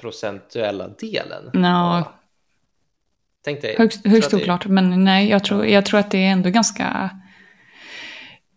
[0.00, 1.50] procentuella delen.
[1.52, 2.12] Ja.
[3.44, 3.74] Tänk dig.
[3.78, 6.50] Högst, högst att det- oklart, men nej, jag tror, jag tror att det är ändå
[6.50, 7.10] ganska,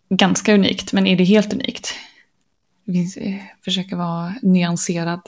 [0.08, 0.92] ganska unikt.
[0.92, 1.94] Men är det helt unikt?
[2.84, 5.20] Det finns, eh, försöker vara nyanserad.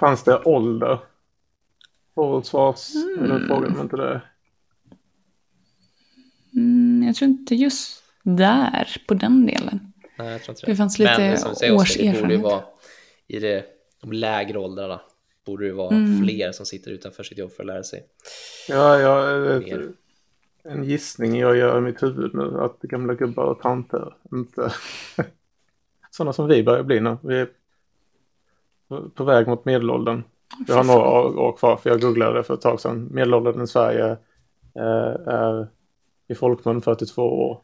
[0.00, 0.98] Fanns det ålder?
[2.14, 2.94] Förutssvars?
[2.94, 3.24] Mm.
[3.24, 4.22] Eller frågan om inte det.
[6.54, 9.92] Mm, jag tror inte just där, på den delen.
[10.18, 12.14] Nej, jag tror inte Det fanns lite Men som du säger, års Oskar, det borde
[12.14, 12.42] ju erfarenhet.
[12.42, 12.64] vara
[13.28, 13.64] i det,
[14.00, 15.00] de lägre åldrarna
[15.46, 16.22] borde det vara Mm.
[16.24, 18.06] fler som sitter utanför sitt jobb för att lära sig.
[18.68, 19.88] Ja, jag, Mer.
[20.64, 22.60] en gissning jag gör i mitt huvud nu.
[22.60, 24.72] Att gamla gubbar och tanter inte...
[26.10, 27.16] sådana som vi börjar bli nu.
[27.22, 27.48] Vi är
[29.14, 30.22] på- väg mot medelåldern.
[30.66, 31.08] Vi har några
[31.40, 33.08] år kvar, för jag googlade det för ett tag sedan.
[33.10, 34.10] Medelåldern i Sverige
[34.76, 35.68] eh, är
[36.28, 37.60] i folkmun 42 år.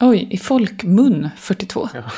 [0.00, 1.88] Oj, i folkmun 42.
[1.94, 2.02] Ja.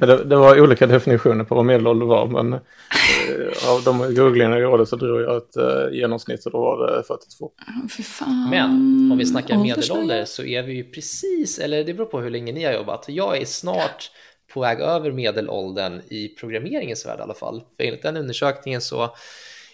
[0.00, 2.60] Det, det var olika definitioner på vad medelålder var, men eh,
[3.68, 7.02] av de googlingar jag gjorde så drog jag ett eh, genomsnitt och då var det
[7.02, 7.50] 42.
[7.96, 8.50] Fy fan.
[8.50, 8.70] Men
[9.12, 12.52] om vi snackar medelålder så är vi ju precis, eller det beror på hur länge
[12.52, 13.04] ni har jobbat.
[13.08, 14.10] Jag är snart
[14.52, 17.62] på väg över medelåldern i programmeringens värld i alla fall.
[17.76, 19.14] För enligt den undersökningen så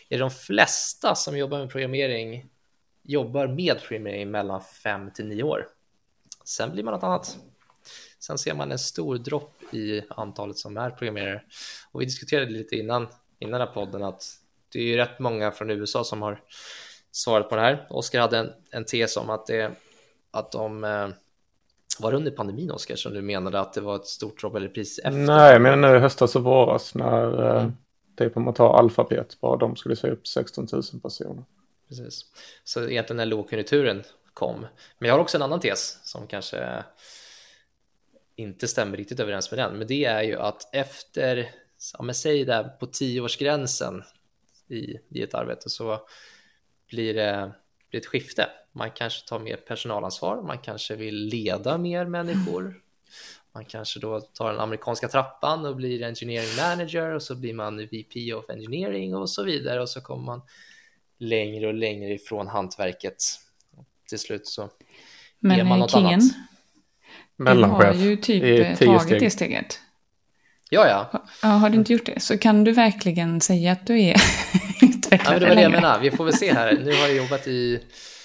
[0.09, 2.45] är de flesta som jobbar med programmering
[3.03, 5.67] jobbar med programmering mellan 5 till 9 år.
[6.45, 7.39] Sen blir man något annat.
[8.19, 11.43] Sen ser man en stor dropp i antalet som är programmerare.
[11.93, 14.25] Och vi diskuterade lite innan, innan den här podden att
[14.73, 16.43] det är ju rätt många från USA som har
[17.13, 17.87] svarat på det här.
[17.91, 19.71] Oskar hade en, en tes om att, det,
[20.31, 21.09] att de eh,
[21.99, 24.69] var det under pandemin, Oskar, som du menade att det var ett stort dropp eller
[24.69, 25.11] pris efter?
[25.11, 27.63] Nej, men nu i höstas och våras när eh,
[28.17, 28.29] Mm.
[28.29, 31.45] typ om man tar alfabet, bara de skulle säga upp 16 000 personer.
[31.89, 32.25] Precis.
[32.65, 34.03] Så egentligen när lågkonjunkturen
[34.35, 34.67] kom.
[34.99, 36.85] Men jag har också en annan tes som kanske
[38.37, 39.79] inte stämmer riktigt överens med den.
[39.79, 41.51] Men det är ju att efter,
[41.99, 44.03] ja men säg där på tioårsgränsen
[44.69, 46.01] i, i ett arbete så
[46.89, 47.53] blir det,
[47.91, 48.49] blir ett skifte.
[48.73, 52.83] Man kanske tar mer personalansvar, man kanske vill leda mer människor.
[53.53, 57.79] Man kanske då tar den amerikanska trappan och blir engineering manager och så blir man
[57.79, 60.43] VP of engineering och så vidare och så kommer man
[61.19, 63.17] längre och längre ifrån hantverket.
[64.09, 64.69] Till slut så är
[65.39, 66.21] Men man eh, något Kingen,
[67.39, 67.81] annat.
[67.81, 69.21] du har ju typ tagit steg.
[69.21, 69.81] det steget.
[70.71, 71.25] Ja, ja.
[71.43, 74.15] Ja, har du inte gjort det så kan du verkligen säga att du är
[74.53, 76.01] ja men utvecklare det var det jag menar.
[76.01, 76.73] Vi får väl se här.
[76.73, 77.81] Nu har jag jobbat i,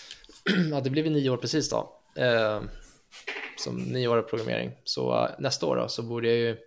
[0.71, 1.93] ja det blir väl nio år precis då.
[2.15, 2.62] Eh,
[3.58, 4.71] som nio år av programmering.
[4.84, 6.58] Så eh, nästa år då så borde jag ju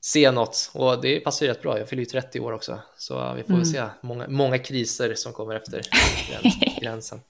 [0.00, 0.70] se något.
[0.74, 1.78] Och det passar ju rätt bra.
[1.78, 2.78] Jag fyller ju 30 år också.
[2.96, 7.20] Så eh, vi får väl se många, många kriser som kommer efter gräns- gränsen.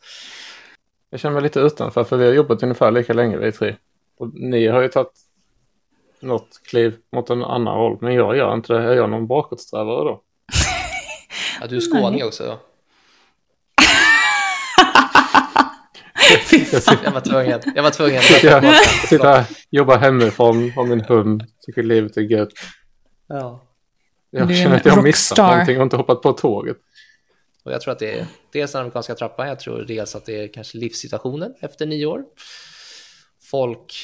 [1.11, 3.77] jag känner mig lite utanför för vi har jobbat ungefär lika länge vi tre.
[4.17, 5.13] Och ni har ju tagit
[6.23, 8.83] något kliv mot en annan roll, men jag gör inte det.
[8.83, 10.23] Är jag någon bakåtsträvare då?
[11.61, 12.59] Ja, du är skåning också då.
[17.05, 17.61] Jag var tvungen.
[17.75, 18.23] Jag var tvungen.
[18.43, 18.75] Jag
[19.09, 22.53] sitter här, jobbar hemifrån, har min hund, tycker livet är gött.
[23.27, 23.67] Ja.
[24.31, 25.51] Jag känner att jag har missat rockstar.
[25.51, 26.77] någonting och inte hoppat på tåget.
[27.65, 30.45] Och jag tror att det är dels den amerikanska trappan, jag tror dels att det
[30.45, 32.25] är kanske livssituationen efter nio år.
[33.51, 33.95] Folk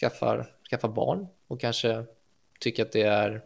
[0.00, 2.04] skaffar, skaffar barn och kanske
[2.60, 3.44] tycker att det är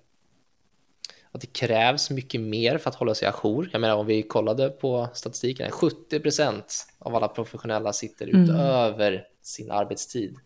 [1.31, 3.69] att det krävs mycket mer för att hålla sig ajour.
[3.73, 8.45] Jag menar om vi kollade på statistiken, 70 procent av alla professionella sitter Mm.
[8.45, 10.37] utöver sin arbetstid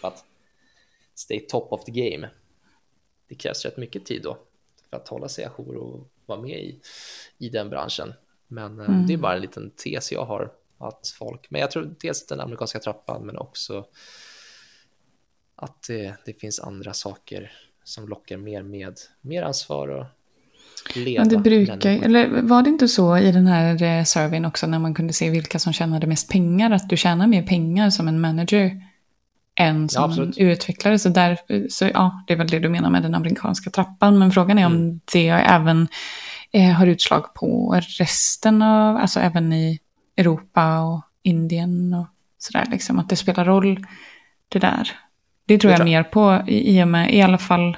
[0.00, 0.24] för att
[1.14, 2.30] stay top of the game.
[3.28, 4.38] Det krävs rätt mycket tid då
[4.90, 6.80] för att hålla sig ajour och vara med i,
[7.38, 8.14] i den branschen.
[8.48, 9.06] Men eh, Mm.
[9.06, 12.40] det är bara en liten tes jag har att folk, men jag tror dels den
[12.40, 13.86] amerikanska trappan men också
[15.64, 17.52] att det, det finns andra saker
[17.84, 20.06] som lockar mer med mer ansvar och
[20.94, 21.20] leda.
[21.20, 22.04] Men det brukar, människor.
[22.04, 25.30] eller var det inte så i den här eh, surveyn också när man kunde se
[25.30, 28.80] vilka som tjänade mest pengar, att du tjänar mer pengar som en manager
[29.56, 30.38] än som en absolut.
[30.38, 30.98] utvecklare.
[30.98, 31.38] Så, där,
[31.70, 34.18] så ja, det är väl det du menar med den amerikanska trappan.
[34.18, 35.00] Men frågan är om Mm.
[35.12, 35.88] det även
[36.52, 39.80] eh, har utslag på resten av, alltså även i
[40.16, 42.06] Europa och Indien och
[42.38, 42.66] sådär.
[42.70, 43.86] Liksom, att det spelar roll
[44.48, 44.90] det där.
[45.46, 47.76] Det tror jag tror mer på i, i och med, i alla fall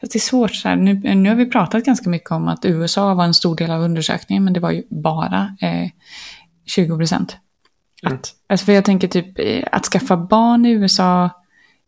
[0.00, 0.76] Fast det är svårt så här.
[0.76, 3.80] Nu, nu har vi pratat ganska mycket om att USA var en stor del av
[3.80, 5.90] undersökningen, men det var ju bara eh,
[6.66, 7.36] 20 procent.
[8.02, 8.14] Mm.
[8.14, 11.30] Att, alltså för jag tänker typ eh, att skaffa barn i USA,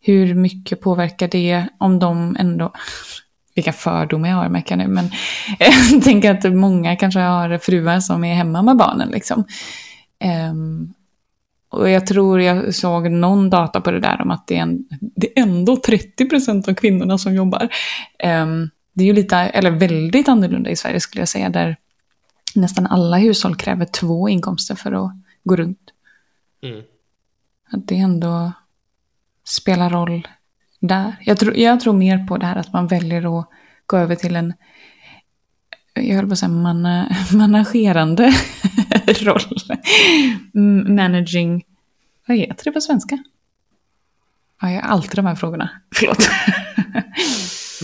[0.00, 2.72] hur mycket påverkar det om de ändå...
[3.54, 5.10] Vilka fördomar jag har märker jag nu, men
[5.92, 9.44] jag tänker att många kanske har fruar som är hemma med barnen liksom.
[10.20, 10.94] Ehm,
[11.68, 14.84] och jag tror jag såg någon data på det där om att det är, en,
[15.00, 17.68] det är ändå 30% av kvinnorna som jobbar.
[18.18, 21.76] Ehm, det är ju lite, eller väldigt annorlunda i Sverige skulle jag säga, där
[22.54, 25.12] nästan alla hushåll kräver två inkomster för att
[25.44, 25.90] gå runt.
[26.62, 26.82] Mm.
[27.70, 28.52] Att det ändå
[29.44, 30.28] spelar roll
[30.80, 31.16] där.
[31.20, 33.48] Jag tror, jag tror mer på det här att man väljer att
[33.86, 34.54] gå över till en,
[35.94, 38.32] jag höll på att säga mana, managerande
[39.22, 39.42] roll.
[40.54, 41.64] Mm, Managing,
[42.26, 43.18] vad heter det på svenska?
[44.60, 45.70] Ja, jag har alltid de här frågorna.
[45.94, 46.28] Förlåt.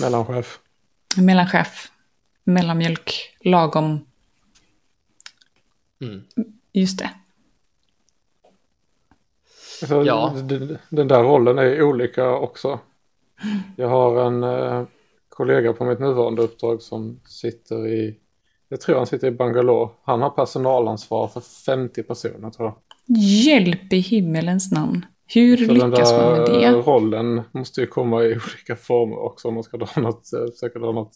[0.01, 0.59] Mellanchef.
[1.17, 1.91] Mellanchef,
[2.45, 4.07] mellanmjölk, lagom,
[6.01, 6.23] Mm.
[6.73, 7.11] just det.
[9.83, 10.35] Alltså, Ja.
[10.89, 12.81] Den där rollen är olika också.
[13.77, 14.85] Jag har en eh,
[15.29, 18.17] kollega på mitt nuvarande uppdrag som sitter i,
[18.75, 19.91] jag tror han sitter i Bangalore.
[20.05, 22.77] Han har personalansvar för 50 personer tror jag.
[23.19, 25.07] Hjälp i himmelens namn.
[25.35, 26.71] Hur Så den lyckas man med där det?
[26.73, 30.79] rollen måste ju komma i olika former också om man ska dra något, eh, försöka
[30.79, 31.13] dra något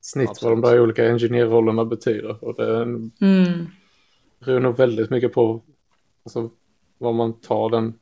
[0.00, 0.58] snitt Absolut.
[0.58, 2.44] vad de där olika ingenjörrollerna betyder.
[2.44, 3.66] Och det Mm.
[4.44, 5.62] beror nog väldigt mycket på
[6.24, 6.50] alltså,
[6.98, 7.94] vad man tar den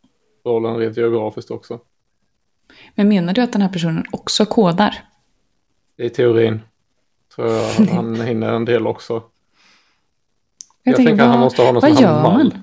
[0.45, 1.81] rollen rent geografiskt också.
[2.95, 4.95] Men menar du att den här personen också kodar?
[5.97, 6.61] I teorin
[7.35, 9.13] tror jag han hinner en del också.
[9.13, 9.23] Jag,
[10.83, 12.55] Jag tänker, tänker att han vad, måste ha någon vad sån här mall.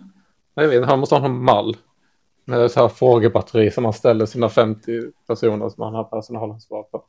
[0.56, 0.64] man?
[0.64, 1.78] Jag vet, han måste ha någon mall.
[2.46, 7.02] Med så här frågebatteri som han ställer sina 50 personer som han har personalansvar för.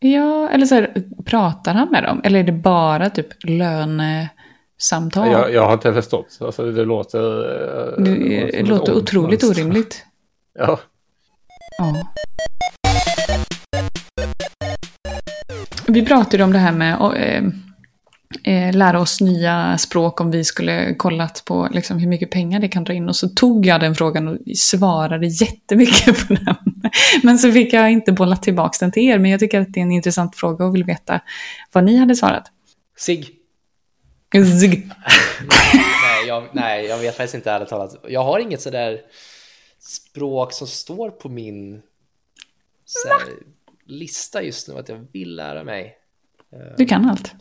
[0.00, 2.20] Ja, eller så här, pratar han med dem?
[2.24, 5.32] Eller är det bara typ lönesamtal?
[5.32, 6.38] Jag, jag har inte förstått.
[6.40, 7.20] Alltså, det låter...
[7.98, 10.04] eh, det det låter otroligt orimligt.
[10.58, 10.78] Ja,
[11.78, 11.94] Ja.
[15.88, 17.42] Vi pratade om det här med att eh,
[18.44, 22.68] eh, lära oss nya språk om vi skulle kollat på liksom, hur mycket pengar det
[22.68, 23.08] kan dra in.
[23.08, 26.56] Och så tog jag den frågan och svarade jättemycket på den.
[27.22, 29.18] Men så fick jag inte bolla tillbaka den till er.
[29.18, 31.20] Men jag tycker att det är en intressant fråga och vill veta
[31.72, 32.44] vad ni hade svarat.
[32.98, 33.38] Sig.
[34.60, 34.90] Zig.
[36.02, 38.04] nej, jag, nej, jag vet faktiskt inte ärligt talat.
[38.08, 39.00] Jag har inget sådär
[39.80, 41.82] språk som står på min
[42.84, 43.18] så här,
[43.88, 45.98] lista just nu att jag vill lära mig.
[46.76, 47.34] Du kan allt.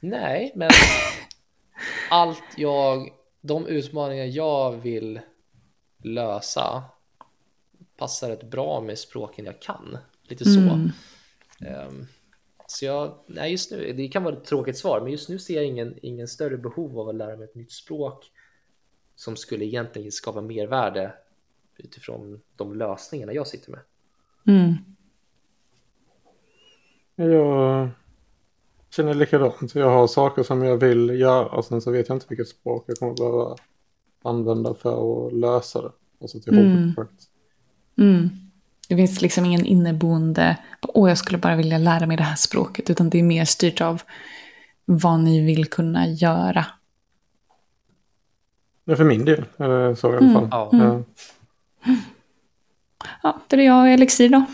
[0.00, 0.70] Nej, men
[2.10, 5.20] allt jag, de utmaningar jag vill
[6.02, 6.84] lösa
[7.96, 9.98] passar rätt bra med språken jag kan.
[10.22, 10.60] Lite så.
[10.60, 10.90] Mm.
[11.60, 12.06] Ehm,
[12.66, 15.54] så jag, nej just nu, det kan vara ett tråkigt svar, men just nu ser
[15.54, 18.30] jag ingen, ingen större behov av att lära mig ett nytt språk
[19.14, 21.14] som skulle egentligen skapa mervärde
[21.76, 23.80] utifrån de lösningarna jag sitter med.
[24.46, 24.74] Mm.
[27.16, 27.88] Jag
[28.90, 29.74] känner likadant.
[29.74, 32.84] Jag har saker som jag vill göra och sen så vet jag inte vilket språk
[32.86, 33.56] jag kommer behöva
[34.24, 35.90] använda för att lösa det.
[36.20, 36.72] Alltså till Mm.
[36.78, 37.22] hobbyprojekt.
[37.98, 38.28] Mm.
[38.88, 42.90] Det finns liksom ingen inneboende, åh jag skulle bara vilja lära mig det här språket,
[42.90, 44.02] utan det är mer styrt av
[44.84, 46.66] vad ni vill kunna göra.
[48.84, 50.34] Men för min del är det så i alla Mm.
[50.34, 50.48] fall.
[50.50, 50.70] Ja.
[50.72, 51.02] Ja.
[53.22, 54.44] Ja, det är jag och Elixir då.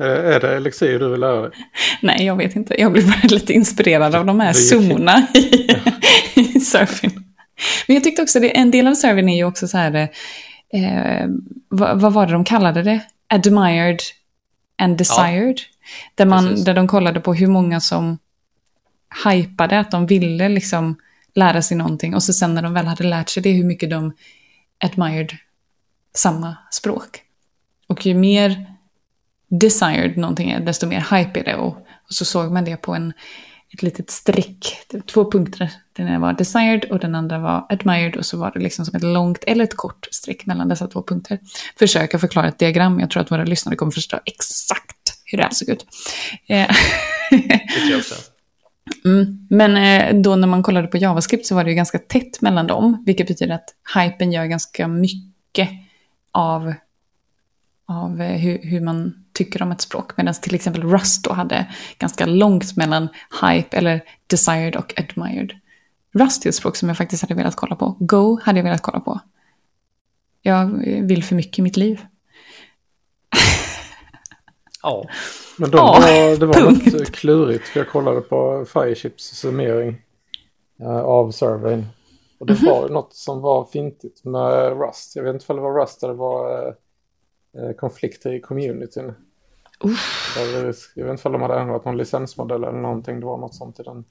[0.00, 1.50] Eh, Är det elixir du vill lära dig?
[2.02, 2.80] Nej, jag vet inte.
[2.80, 5.70] Jag blir bara lite inspirerad av de här zonerna i,
[6.34, 7.12] i surfing.
[7.86, 9.94] Men jag tyckte också, det, en del av surfing är ju också så här,
[10.72, 11.26] eh,
[11.68, 13.00] vad, vad var det de kallade det?
[13.28, 14.00] Admired
[14.78, 15.60] and desired.
[16.14, 16.64] där, man, precis.
[16.64, 18.18] där de kollade på hur många som
[19.24, 20.96] hypade att de ville liksom
[21.34, 22.14] lära sig någonting.
[22.14, 24.12] Och så sen när de väl hade lärt sig det, hur mycket de
[24.84, 25.32] admired
[26.14, 27.22] samma språk.
[27.86, 28.75] Och ju mer
[29.48, 31.56] desired någonting är, desto mer hype är det.
[31.56, 31.76] Och,
[32.08, 33.12] och så såg man det på en,
[33.74, 35.72] ett litet streck, var två punkter.
[35.96, 38.16] Den ena var desired och den andra var admired.
[38.16, 41.02] Och så var det liksom som ett långt eller ett kort streck mellan dessa två
[41.02, 41.38] punkter.
[41.78, 43.00] Försöka förklara ett diagram.
[43.00, 45.86] Jag tror att våra lyssnare kommer förstå exakt hur det här såg ut.
[46.46, 46.70] Eh,
[47.30, 49.08] Det.
[49.08, 49.46] Mm.
[49.50, 52.66] Men eh, då när man kollade på JavaScript så var det ju ganska tätt mellan
[52.66, 55.68] dem, vilket betyder att hypen gör ganska mycket
[56.32, 56.74] av,
[57.86, 60.16] av eh, hur, hur man tycker om ett språk.
[60.16, 61.66] Medan till exempel Rust då hade
[61.98, 63.08] ganska långt mellan
[63.42, 65.52] hype eller desired och admired.
[66.12, 67.96] Rust är ett språk som jag faktiskt hade velat kolla på.
[68.00, 69.20] Go hade jag velat kolla på.
[70.42, 70.66] Jag
[71.02, 72.00] vill för mycket i mitt liv.
[74.82, 75.04] Ja,
[75.58, 76.92] Men de Ja, var, det var punkt.
[76.92, 80.02] något klurigt för jag kollade på Fireships summering
[80.80, 81.86] eh, av surveyn.
[82.38, 82.66] Och det Mhm.
[82.70, 85.16] var ju något som var fintigt med Rust.
[85.16, 86.72] Jag vet inte om det var Rust eller det var eh,
[87.62, 89.12] eh, konflikter i communityn.
[89.80, 90.36] Uff.
[90.94, 93.20] Jag vet inte om de hade ändrat någon licensmodell eller någonting.
[93.20, 94.04] Det var något sånt i den.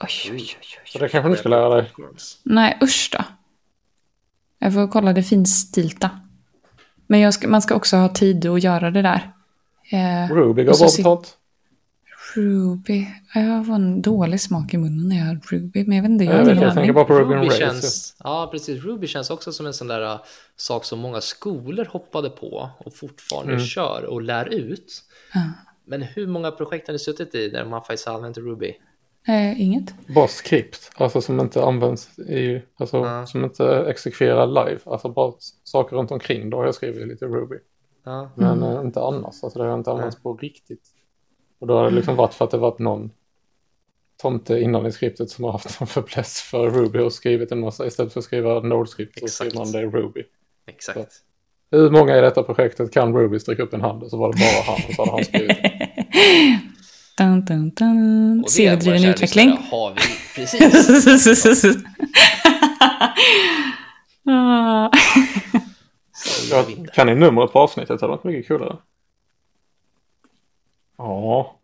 [0.00, 1.00] Oj, oj, oj, Så oj.
[1.00, 1.90] det kanske du ska lära dig.
[2.42, 3.24] Nej, usch då.
[4.58, 6.10] Jag får kolla det finstilta.
[7.06, 9.32] Men ska, man ska också ha tid att göra det där.
[9.90, 11.38] Eh, Ruby gav så bra betalt.
[12.34, 13.06] Ruby.
[13.34, 15.84] Jag har en dålig smak i munnen när jag hör Ruby.
[15.86, 18.16] Men jag vet inte, jag Jag, har vet, jag tänker bara på Ruby Ruby känns,
[18.24, 20.20] ja precis, Ruby känns också som en sån där uh,
[20.56, 23.64] sak som många skolor hoppade på och fortfarande Mm.
[23.64, 25.02] kör och lär ut.
[25.34, 25.40] Ja.
[25.84, 28.74] Men hur många projekt har ni suttit i där man faktiskt har använt Ruby?
[29.28, 29.94] Eh, inget.
[30.14, 33.26] Bara skript, alltså som inte används i, alltså Ja.
[33.26, 34.80] som inte exekverar live.
[34.84, 35.32] Alltså bara
[35.64, 37.56] saker runt omkring, då har jag skrivit lite Ruby.
[38.04, 38.76] Ja, Men Mm.
[38.76, 40.82] eh, inte annars, alltså det har inte använts på riktigt.
[41.62, 43.10] Och då har det liksom varit för att det varit någon
[44.22, 47.86] tomte innan i skriptet som har haft en fäbless för Ruby och skrivit en massa,
[47.86, 50.24] istället för att skriva Node-skript så skriver man det i Ruby.
[50.66, 51.12] exakt.
[51.70, 54.38] Hur många i detta projektet kan Ruby sträcka upp en hand och så var det
[54.38, 55.56] bara han och så hade han skrivit
[57.18, 58.38] dun, dun, dun.
[58.38, 59.50] Och det, Seriedriven utveckling.
[59.50, 60.00] lyssnare, har vi
[60.34, 61.76] precis.
[64.26, 64.90] Ah.
[66.12, 68.00] Så kan ni numret på avsnittet?
[68.00, 68.76] Det hade varit mycket coolare.
[70.98, 71.58] Ja,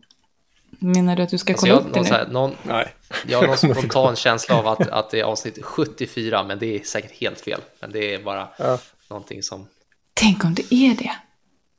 [0.81, 2.15] Menar du att du ska Alltså kolla jag, upp det någon, nu?
[2.15, 2.87] här, någon, nej.
[3.27, 6.83] jag har någon spontan känsla av att, att det är avsnitt 74, men det är
[6.83, 7.61] säkert helt fel.
[7.81, 8.77] Men det är bara Ja.
[9.09, 9.67] någonting som,
[10.13, 11.11] Tänk om det är det.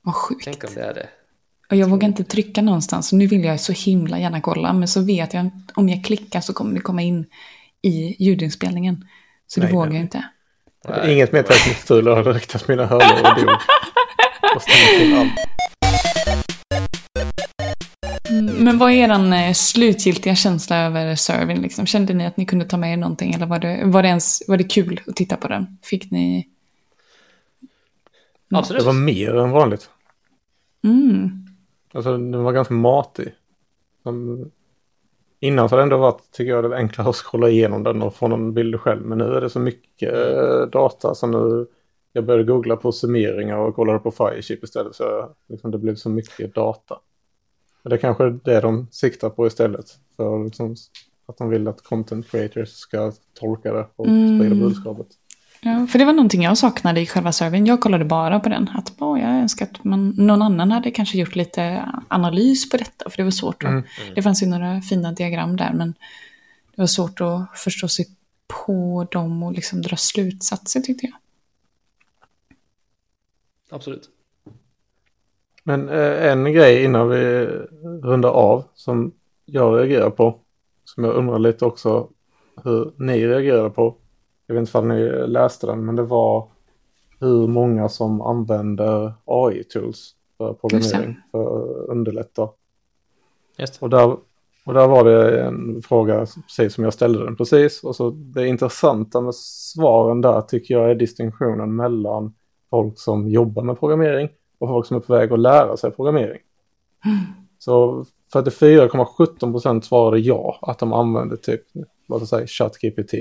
[0.03, 0.45] Vad sjukt.
[0.45, 1.09] tänk om det är det.
[1.71, 3.13] Och jag vågar inte trycka någonstans.
[3.13, 4.73] Nu vill jag så himla gärna kolla.
[4.73, 7.27] Men så vet jag att om jag klickar så kommer det komma in
[7.83, 9.09] i ljudinspelningen.
[9.47, 9.97] Så det Nej, vågar nej.
[9.97, 10.25] jag inte.
[10.89, 11.13] Nej.
[11.13, 13.57] Inget mer tekniskt strul har riktat mina hörlurar och dog.
[18.39, 21.63] Men vad är er eh, slutgiltiga känsla över servern?
[21.63, 21.87] Liksom?
[21.87, 23.33] Kände ni att ni kunde ta med er någonting?
[23.35, 25.79] Eller var det, var det, ens, var det kul att titta på den?
[25.83, 26.49] Fick ni...
[28.55, 28.81] Absolut.
[28.83, 29.91] Det var mer än vanligt.
[30.85, 31.31] Mm.
[31.93, 33.35] Alltså den var ganska matig.
[34.03, 34.51] Som-
[35.43, 38.15] Innan så har det ändå varit, tycker jag, det enklare att scrolla igenom den och
[38.15, 39.03] få någon bild själv.
[39.03, 41.67] Men nu är det så mycket eh, data så nu
[42.13, 44.95] jag började googla på summeringar och kollade på Fireship istället.
[44.95, 46.99] Så liksom, det blev så mycket data.
[47.83, 49.99] Men det är kanske är det de siktar på istället.
[50.17, 50.77] För liksom,
[51.27, 54.39] att de vill att content creators ska tolka det och Mm.
[54.39, 55.07] sprida budskapet.
[55.63, 57.67] Ja, för det var någonting jag saknade i själva servern.
[57.67, 58.69] Jag kollade bara på den.
[58.75, 63.11] Att åh, jag önskar att man, någon annan hade kanske gjort lite analys på detta.
[63.11, 63.65] För det var svårt.
[63.65, 63.83] Mm.
[64.15, 65.73] Det fanns ju några fina diagram där.
[65.73, 65.89] Men
[66.77, 68.07] det var svårt att förstå sig
[68.67, 71.15] på dem och liksom dra slutsatser tyckte jag.
[73.71, 74.11] Absolut.
[75.65, 77.49] Men eh, en grej innan vi
[78.03, 79.13] rundar av som
[79.45, 80.35] jag reagerar på.
[80.85, 82.09] Som jag undrar lite också
[82.65, 83.95] hur ni reagerade på.
[84.47, 86.49] Jag vet inte om ni läste den men det var
[87.21, 91.17] hur många som använder AI-tools för programmering.
[91.31, 92.49] För att underlätta.
[93.81, 94.17] Och där
[94.67, 97.85] Och där var det en fråga precis som jag ställde den precis.
[97.85, 102.35] Och så det intressanta med svaren där tycker jag är distinktionen mellan
[102.71, 104.29] folk som jobbar med programmering
[104.61, 106.41] och folk som är på väg att lära sig programmering.
[107.05, 107.19] Mm.
[107.59, 108.05] Så
[108.35, 111.63] 44,17 procent svarade ja, att de använde typ,
[112.09, 113.15] låt oss säga ChatGPT.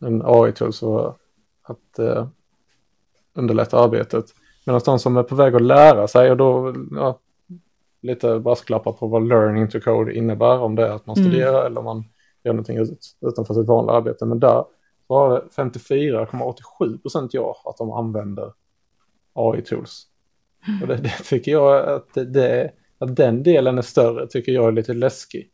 [0.00, 1.14] En AI-tool för
[1.62, 2.26] att eh,
[3.34, 4.24] underlätta arbetet.
[4.66, 7.18] Medan de som är på väg att lära sig, och då ja,
[8.02, 11.30] lite brasklappar på vad learning to code innebär, om det är att man mm.
[11.30, 11.66] studerar mm.
[11.66, 12.04] eller man
[12.44, 14.26] gör någonting ut, utanför sitt vanliga arbete.
[14.26, 14.64] Men där
[15.06, 18.52] var det 54,87 procent ja, att de använder
[19.32, 20.06] AI-tools.
[20.68, 20.82] Mm.
[20.82, 24.72] Och det, det, tycker jag att det, att den delen är större tycker jag är
[24.72, 25.50] lite läskig.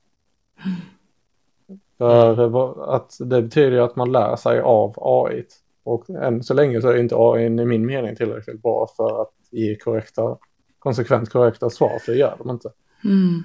[1.99, 5.45] För att det betyder att man lär sig av AI.
[5.85, 9.33] Och än så länge så är inte AI i min mening tillräckligt bra för att
[9.51, 10.37] ge korrekta,
[10.79, 12.69] konsekvent korrekta svar, för det gör de inte.
[13.05, 13.43] Mm.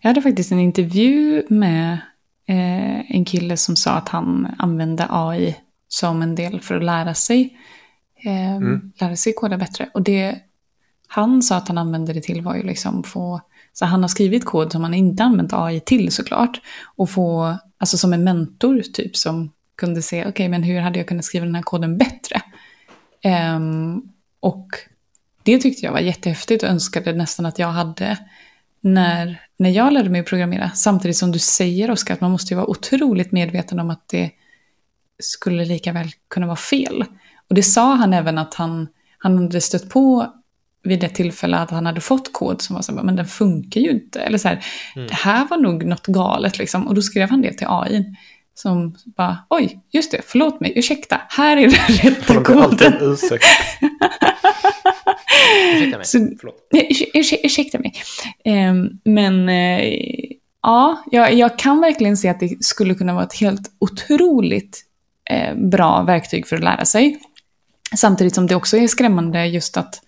[0.00, 1.92] Jag hade faktiskt en intervju med
[2.46, 5.56] eh, en kille som sa att han använde AI
[5.88, 7.58] som en del för att lära sig,
[8.24, 8.92] eh, mm.
[9.00, 9.88] lära sig koda bättre.
[9.94, 10.38] Och det
[11.08, 13.40] han sa att han använde det till var ju liksom få,
[13.72, 16.60] så han har skrivit kod som han inte använt AI till såklart.
[16.96, 20.98] Och få, alltså som en mentor typ som kunde se, okej okay, men hur hade
[20.98, 22.42] jag kunnat skriva den här koden bättre?
[23.56, 24.68] Um, och
[25.42, 28.18] det tyckte jag var jättehäftigt och önskade nästan att jag hade
[28.80, 30.70] när, när jag lärde mig programmera.
[30.70, 34.30] Samtidigt som du säger Oskar att man måste ju vara otroligt medveten om att det
[35.18, 37.04] skulle lika väl kunna vara fel.
[37.48, 38.88] Och det sa han även att han,
[39.18, 40.32] han hade stött på
[40.82, 43.90] vid ett tillfälle att han hade fått kod som var så men den funkar ju
[43.90, 44.20] inte.
[44.20, 44.64] Eller så här,
[44.96, 45.08] mm.
[45.08, 46.86] det här var nog något galet liksom.
[46.86, 48.04] Och då skrev han det till AI.
[48.54, 52.92] Som bara, oj, just det, förlåt mig, ursäkta, här är den rätta koden.
[53.00, 53.44] ursäkt.
[55.74, 56.68] ursäkta mig, så, förlåt.
[57.44, 57.92] ursäkta mig.
[58.44, 59.94] Um, men uh,
[60.62, 64.84] ja, jag, jag, kan verkligen se att det skulle kunna vara ett helt otroligt
[65.32, 67.18] uh, bra verktyg för att lära sig.
[67.96, 70.00] Samtidigt som det också är skrämmande just att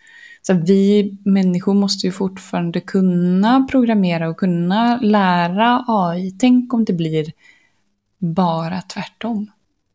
[0.43, 6.37] så vi människor måste ju fortfarande kunna programmera och kunna lära AI.
[6.41, 7.33] Tänk om det blir
[8.18, 9.51] bara tvärtom.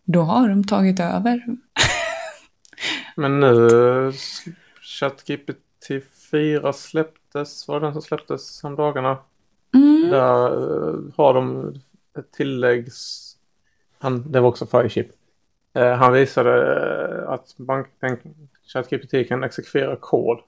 [0.05, 1.45] Då har de tagit över.
[3.15, 4.11] Men nu,
[4.81, 5.89] ChatGPT
[6.31, 9.17] 4 släpptes, var det den som släpptes om dagarna?
[9.73, 10.09] Mm.
[10.09, 11.73] Där eh, har de
[12.19, 13.21] ett tilläggs...
[13.99, 15.07] Han, det var också Fireship.
[15.75, 17.85] Eh, han visade att man,
[18.73, 20.39] ChatGPT kan exekvera kod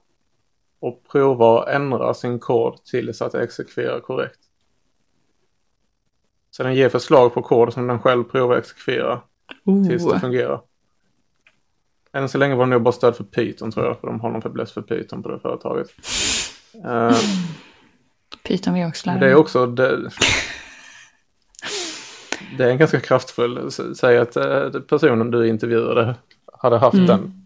[0.80, 4.38] och prova att ändra sin kod till så att det exekverar korrekt.
[6.50, 9.20] Så den ger förslag på kod som den själv provar att exekvera
[9.68, 9.88] uh.
[9.88, 10.60] tills det fungerar.
[12.12, 14.30] Än så länge var det nog bara stöd för Python tror jag, för de har
[14.30, 15.88] någon fäbless för Python på det företaget.
[16.84, 17.16] Uh,
[18.42, 20.10] Python vill jag också lära Det är också, det,
[22.56, 26.14] det är en ganska kraftfull, säg att eh, personen du intervjuade
[26.52, 27.06] hade haft mm.
[27.06, 27.44] den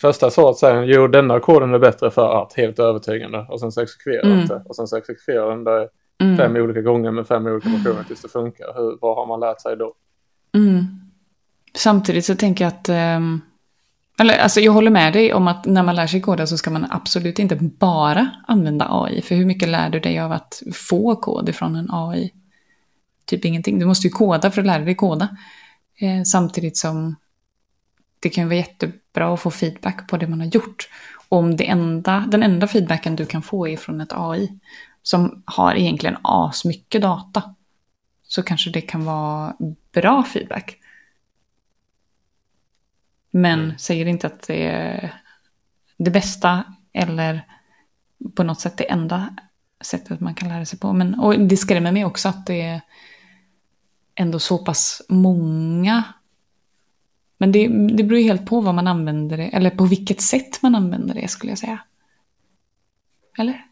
[0.00, 3.46] första svaret säger den, jo denna koden är bättre för att, helt övertygande.
[3.48, 4.46] Och sen så exekverar mm.
[4.46, 4.62] det.
[4.64, 5.88] Och sen så exekverar den det
[6.22, 6.36] mm.
[6.36, 8.74] fem olika gånger med fem olika versioner tills det funkar.
[8.74, 9.94] Hur, vad har man lärt sig då?
[10.54, 10.84] Mm.
[11.74, 12.88] Samtidigt så tänker jag att,
[13.18, 13.40] um,
[14.20, 16.70] eller alltså jag håller med dig om att när man lär sig koda så ska
[16.70, 19.22] man absolut inte bara använda AI.
[19.22, 22.32] För hur mycket lär du dig av att få kod ifrån en AI?
[23.26, 23.78] Typ ingenting.
[23.78, 25.36] Du måste ju koda för att lära dig koda.
[25.98, 27.16] Eh, samtidigt som
[28.20, 30.88] det kan vara jättebra att få feedback på det man har gjort.
[31.28, 34.58] Om det enda, den enda feedbacken du kan få är från ett AI
[35.02, 37.54] som har egentligen asmycket data
[38.22, 39.56] så kanske det kan vara
[39.92, 40.78] bra feedback.
[43.30, 43.78] Men mm.
[43.78, 45.14] säger inte att det är
[45.96, 47.42] det bästa eller
[48.36, 49.36] på något sätt det enda
[49.80, 50.92] sättet man kan lära sig på.
[50.92, 52.80] Men, och det skrämmer mig också att det är
[54.16, 56.04] ändå så pass många
[57.38, 60.62] men det, det beror ju helt på vad man använder det, eller på vilket sätt
[60.62, 61.78] man använder det skulle jag säga.
[63.38, 63.64] Eller?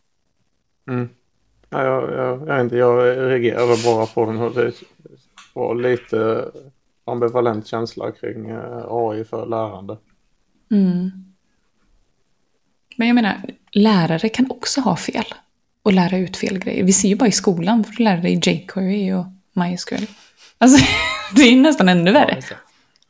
[0.89, 1.09] Mm.
[1.71, 4.55] Ja, jag, jag, jag, inte, jag reagerade bara på den.
[4.55, 4.73] Det
[5.55, 6.51] var lite
[7.05, 9.97] ambivalent känsla kring eh, AI för lärande.
[10.71, 11.11] Mm.
[12.97, 13.43] Men jag menar,
[13.73, 15.25] lärare kan också ha fel
[15.83, 16.85] och lära ut fel grejer.
[16.85, 20.07] Vi ser ju bara i skolan, för att lära dig jQuery och MySQL.
[20.65, 20.87] Alltså,
[21.37, 22.43] det är nästan ännu värre.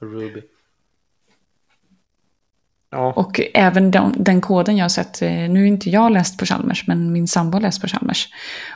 [0.01, 0.43] Ruby.
[2.91, 3.13] Ja.
[3.13, 6.47] Och även den, den, koden jag har sett, eh, nu är inte jag läst på
[6.47, 8.29] Chalmers, men min sambo har läst på Chalmers.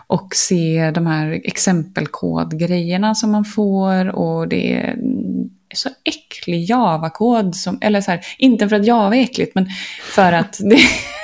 [0.06, 4.96] Och se de här exempelkodgrejerna som man får och det är
[5.74, 7.56] så äcklig Java-kod.
[7.56, 9.66] Som, eller så här, inte för att Java är äckligt, men
[10.02, 10.78] för att det...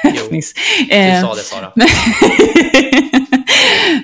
[0.04, 0.42] jo, du
[1.22, 1.72] sa det Sara.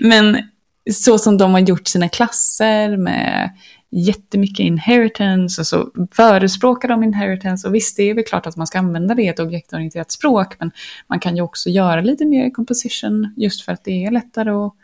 [0.01, 0.36] Men
[0.93, 3.51] så som de har gjort sina klasser med
[3.91, 8.66] jättemycket inheritance och så förespråkar de inheritance och visst det är väl klart att man
[8.66, 10.70] ska använda det i ett objektorienterat språk men
[11.07, 14.74] man kan ju också göra lite mer composition just för att det är lättare att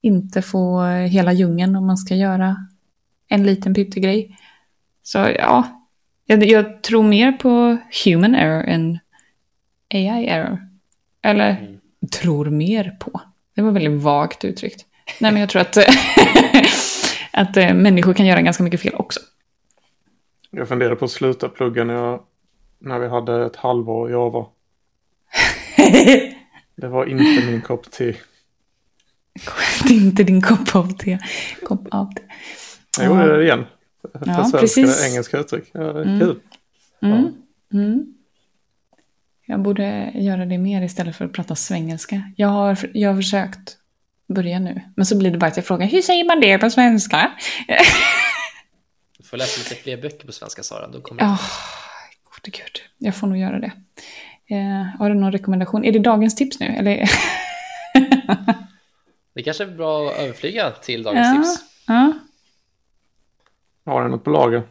[0.00, 2.56] inte få hela djungeln om man ska göra
[3.28, 4.38] en liten pyttegrej.
[5.02, 5.86] Så ja,
[6.26, 8.98] jag, jag tror mer på human error än
[9.90, 10.68] AI error.
[11.22, 11.78] Eller mm.
[12.20, 13.20] tror mer på.
[13.54, 14.85] Det var väldigt vagt uttryckt.
[15.20, 15.76] Nej, men jag tror att,
[17.32, 19.20] att äh, människor kan göra ganska mycket fel också.
[20.50, 22.22] Jag funderade på att sluta plugga när, jag,
[22.78, 24.46] när vi hade ett halvår Java.
[26.76, 28.14] det var inte min kopp te.
[29.84, 31.18] det är inte din kopp av te.
[31.62, 32.22] Kopp av te.
[32.98, 33.64] Jag gjorde det igen.
[34.26, 35.06] Ja, precis.
[35.06, 35.70] engelska uttryck.
[35.72, 36.20] Ja, mm.
[36.20, 36.40] Kul.
[37.02, 37.32] Mm.
[37.68, 37.78] Ja.
[37.78, 38.14] Mm.
[39.46, 42.32] Jag borde göra det mer istället för att prata svengelska.
[42.36, 43.76] Jag har, jag har försökt
[44.28, 44.80] börja nu.
[44.96, 47.32] Men så blir det bara att jag frågar, hur säger man det på svenska?
[49.18, 50.88] Du får läsa lite fler böcker på svenska, Sara.
[50.88, 51.42] Då kommer oh,
[52.24, 52.82] gode gud.
[52.98, 53.72] Jag får nog göra det.
[54.54, 55.84] Eh, har du någon rekommendation?
[55.84, 56.66] Är det dagens tips nu?
[56.66, 56.96] Eller?
[59.34, 61.64] det kanske är bra att överflyga till dagens ja, tips.
[61.86, 62.12] Ja.
[63.84, 64.62] Har du något på lager?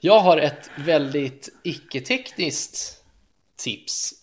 [0.00, 3.04] Jag har ett väldigt icke-tekniskt
[3.56, 4.21] tips.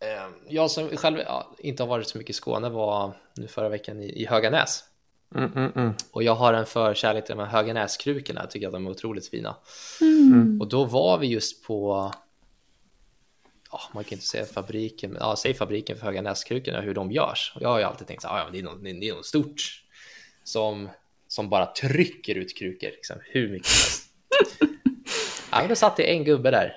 [0.00, 3.68] Ehm, jag som själv ja, inte har varit så mycket i Skåne var nu förra
[3.68, 4.84] veckan i, i Höganäs.
[5.34, 5.94] Mm, mm, mm.
[6.10, 9.28] Och jag har en förkärlek till de här Höganäskrukorna, jag tycker att de är otroligt
[9.28, 9.56] fina.
[10.00, 10.60] Mm.
[10.60, 12.12] Och då var vi just på,
[13.70, 17.52] ja, man kan inte säga fabriken, men ja, säg fabriken för Höganäskrukorna, hur de görs.
[17.54, 19.82] Och jag har ju alltid tänkt att ja, det, är något, det är något stort
[20.44, 20.88] som,
[21.28, 24.02] som bara trycker ut krukor, liksom, hur mycket som helst.
[25.50, 26.76] Ja, men då satt det en gubbe där.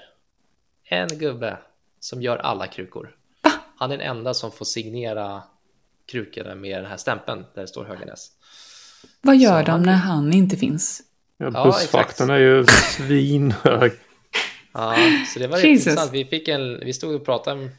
[0.83, 1.57] En gubbe
[1.99, 3.15] som gör alla krukor.
[3.77, 5.43] Han är den enda som får signera
[6.05, 8.31] krukorna med den här stämpeln där det står Höganäs.
[9.21, 9.81] Vad gör så de han...
[9.81, 11.01] när han inte finns?
[11.37, 13.91] Ja, bussfaktorn är ju svinhög.
[14.73, 14.95] Ja,
[15.33, 16.11] så det var intressant.
[16.13, 17.69] Vi, fick en, vi stod och pratade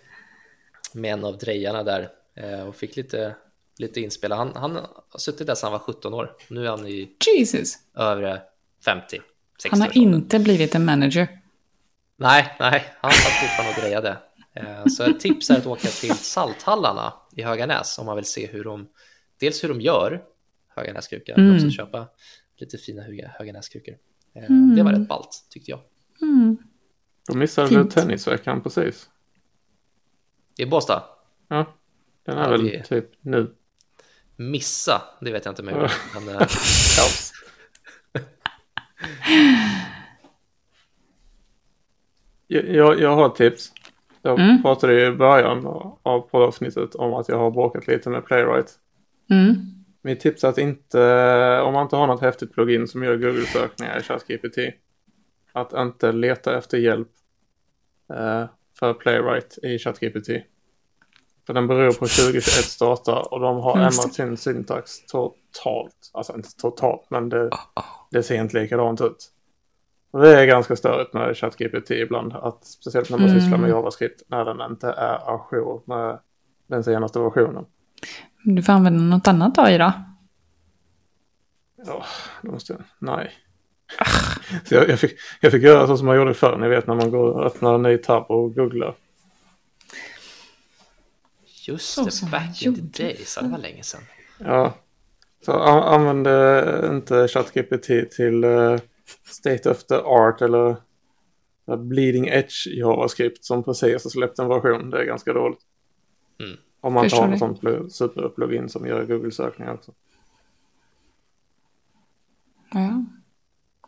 [0.93, 3.35] med en av drejarna där eh, och fick lite,
[3.79, 4.33] lite inspel.
[4.33, 4.77] Han, han
[5.11, 6.33] har suttit där sedan han var 17 år.
[6.49, 7.79] Nu är han i Jesus.
[7.97, 8.43] övre
[8.85, 9.21] 50.
[9.71, 11.40] Han har inte blivit en manager.
[12.21, 14.19] Nej, nej, han satt fortfarande och grejade.
[14.55, 18.47] Eh, så ett tips är att åka till Salthallarna i Höganäs om man vill se
[18.47, 18.89] hur de,
[19.39, 20.23] dels hur de gör
[20.69, 21.47] Höganäskrukor, mm.
[21.47, 22.09] men också köpa
[22.57, 23.03] lite fina
[23.39, 23.95] Höganäskrukor.
[24.35, 24.77] Eh, mm.
[24.77, 25.81] Det var rätt ballt tyckte jag.
[26.23, 26.57] Mm.
[27.29, 27.95] Då missade Fint.
[27.95, 29.09] du tennisveckan precis.
[30.59, 31.05] I Båstad?
[31.49, 31.75] Ja,
[32.25, 32.83] den är ja, väl det...
[32.83, 33.55] typ nu.
[34.37, 36.49] Missa, det vet jag inte om jag gjorde.
[42.51, 43.73] Jag, jag har ett tips.
[44.23, 44.63] Jag mm.
[44.63, 45.67] pratade i början
[46.03, 48.73] av poddavsnittet om att jag har bråkat lite med Playwright.
[49.31, 49.55] Mm.
[50.03, 53.99] Mitt tips är att inte, om man inte har något häftigt plugin som gör Google-sökningar
[53.99, 54.59] i ChatGPT,
[55.53, 57.09] att inte leta efter hjälp
[58.13, 58.45] eh,
[58.79, 60.29] för Playwright i ChatGPT.
[61.47, 66.11] För den beror på 2021 data och de har ändrat sin syntax totalt.
[66.13, 67.51] Alltså inte totalt, men det,
[68.11, 69.33] det ser inte likadant ut.
[70.11, 73.41] Och det är ganska störigt med ChatGPT ibland, att speciellt när man mm.
[73.41, 76.19] sysslar med JavaScript, när den inte är ajour med
[76.67, 77.65] den senaste versionen.
[78.45, 79.93] Du får använda något annat AI då?
[81.87, 82.05] Ja,
[82.43, 83.33] då måste jag, nej.
[84.65, 86.95] så jag, jag, fick, jag fick göra så som man gjorde förr, ni vet när
[86.95, 88.95] man går och öppnar en ny tab och googlar.
[91.67, 94.01] Just det, back in the days, det var länge sedan.
[94.39, 94.75] Ja,
[95.45, 98.79] så använde inte ChatGPT till uh,
[99.25, 100.77] State of the Art eller
[101.77, 104.91] Bleeding Edge JavaScript som precis har släppt en version.
[104.91, 105.61] Det är ganska dåligt.
[106.41, 106.57] Mm.
[106.81, 109.93] Om man tar en sån superplugin som gör Google-sökningar också.
[112.73, 113.05] Ja.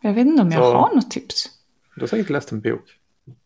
[0.01, 1.49] Jag vet inte om jag så, har något tips.
[1.95, 2.99] Du har säkert läst en bok.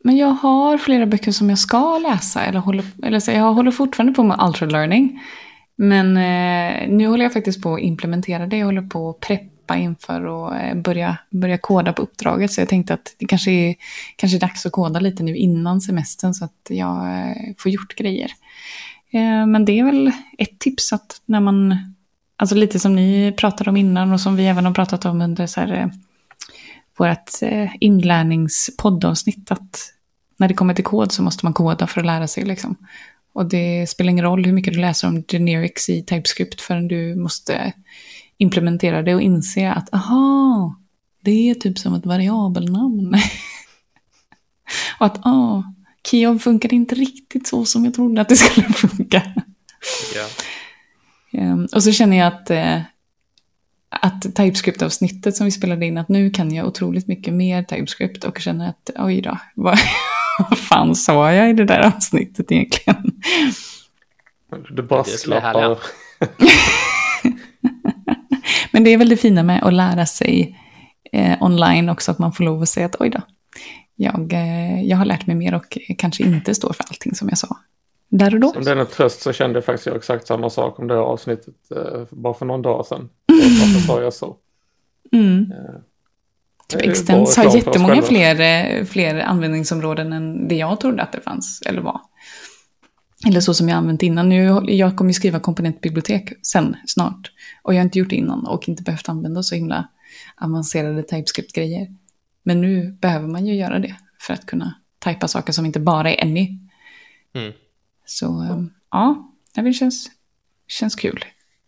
[0.03, 2.45] Men jag har flera böcker som jag ska läsa.
[2.45, 5.21] Eller, håller, eller så jag håller fortfarande på med ultralearning.
[5.75, 8.57] Men eh, nu håller jag faktiskt på att implementera det.
[8.57, 12.51] Jag håller på att preppa inför att eh, börja, börja koda på uppdraget.
[12.51, 13.75] Så jag tänkte att det kanske är,
[14.15, 17.95] kanske är dags att koda lite nu innan semestern så att jag eh, får gjort
[17.95, 18.31] grejer.
[19.11, 21.75] Eh, men det är väl ett tips att när man,
[22.35, 25.47] alltså lite som ni pratade om innan och som vi även har pratat om under
[25.47, 25.91] så här,
[26.97, 27.29] vårt
[27.79, 29.93] inlärningspoddavsnitt, att
[30.37, 32.45] när det kommer till kod så måste man koda för att lära sig.
[32.45, 32.75] Liksom.
[33.33, 37.15] Och det spelar ingen roll hur mycket du läser om generics i TypeScript förrän du
[37.15, 37.73] måste
[38.37, 40.75] implementera det och inse att aha,
[41.21, 43.15] det är typ som ett variabelnamn.
[44.99, 45.63] och att ah,
[46.11, 49.21] Kiob funkar inte riktigt så som jag trodde att det skulle funka.
[50.15, 50.29] jag.
[51.51, 52.81] Um, och så känner jag att, uh,
[53.89, 58.39] att TypeScript-avsnittet som vi spelade in, att nu kan jag otroligt mycket mer TypeScript och
[58.39, 59.79] känner att oj då, vad,
[60.49, 63.11] vad fan sa jag i det där avsnittet egentligen?
[64.69, 65.17] Du bara Det
[68.77, 70.59] Men det är väl det fina med att lära sig
[71.11, 73.21] eh, online också, att man får lov att säga att oj då,
[73.95, 77.37] jag, eh, jag har lärt mig mer och kanske inte står för allting som jag
[77.37, 77.57] sa
[78.09, 78.53] där och då.
[78.55, 81.01] Om det är tröst så kände jag faktiskt jag exakt samma sak om det här
[81.01, 83.09] avsnittet eh, bara för någon dag sedan.
[83.61, 84.35] Varför sa jag så?
[85.11, 85.51] Mm.
[85.51, 85.79] Eh,
[86.67, 91.61] Typ Extens har jättemånga fler, eh, fler användningsområden än det jag trodde att det fanns,
[91.65, 92.01] eller var.
[93.25, 94.29] Eller så som jag använt innan.
[94.29, 97.31] Nu, jag kommer ju skriva komponentbibliotek sen, snart.
[97.63, 99.87] Och jag har inte gjort det innan och inte behövt använda så himla
[100.41, 101.87] avancerade TypeScript-grejer.
[102.43, 104.73] Men nu behöver man ju göra det för att kunna
[105.05, 106.59] typa saker som inte bara är any.
[107.35, 107.53] Mm.
[108.05, 110.11] Så eh, ja, det känns,
[110.67, 111.25] känns kul.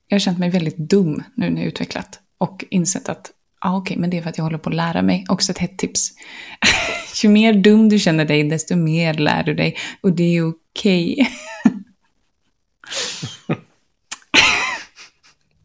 [0.08, 3.32] Jag har känt mig väldigt dum nu när jag utvecklat och insett att
[3.62, 5.26] ja, okej, men det är för att jag håller på att lära mig.
[5.30, 6.12] Också ett hett tips.
[7.24, 9.78] Ju mer dum du känner dig, desto mer lär du dig.
[10.02, 11.30] Och det är okej.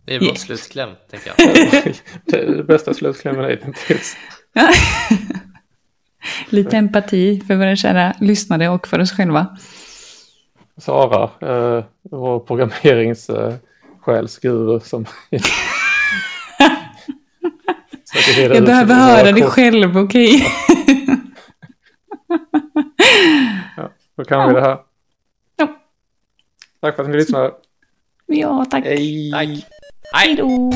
[0.06, 0.36] Det är bra Yeah.
[0.36, 1.36] slutkläm, tänker jag.
[2.24, 4.16] det är det bästa slutklämmen hittills.
[6.48, 9.56] Lite empati för våra kära lyssnare och för oss själva.
[10.76, 15.06] Sara, eh, vår programmeringssjälsguru som...
[18.12, 20.46] försöker reda Jag behöver höra det själv, okej?
[24.16, 24.78] Då kan vi det här.
[26.84, 27.52] Tack för att ni lyssnade.
[28.26, 28.84] Ja, tack.
[28.84, 29.30] Hej!
[29.32, 29.48] Tack.
[30.12, 30.72] Hej då!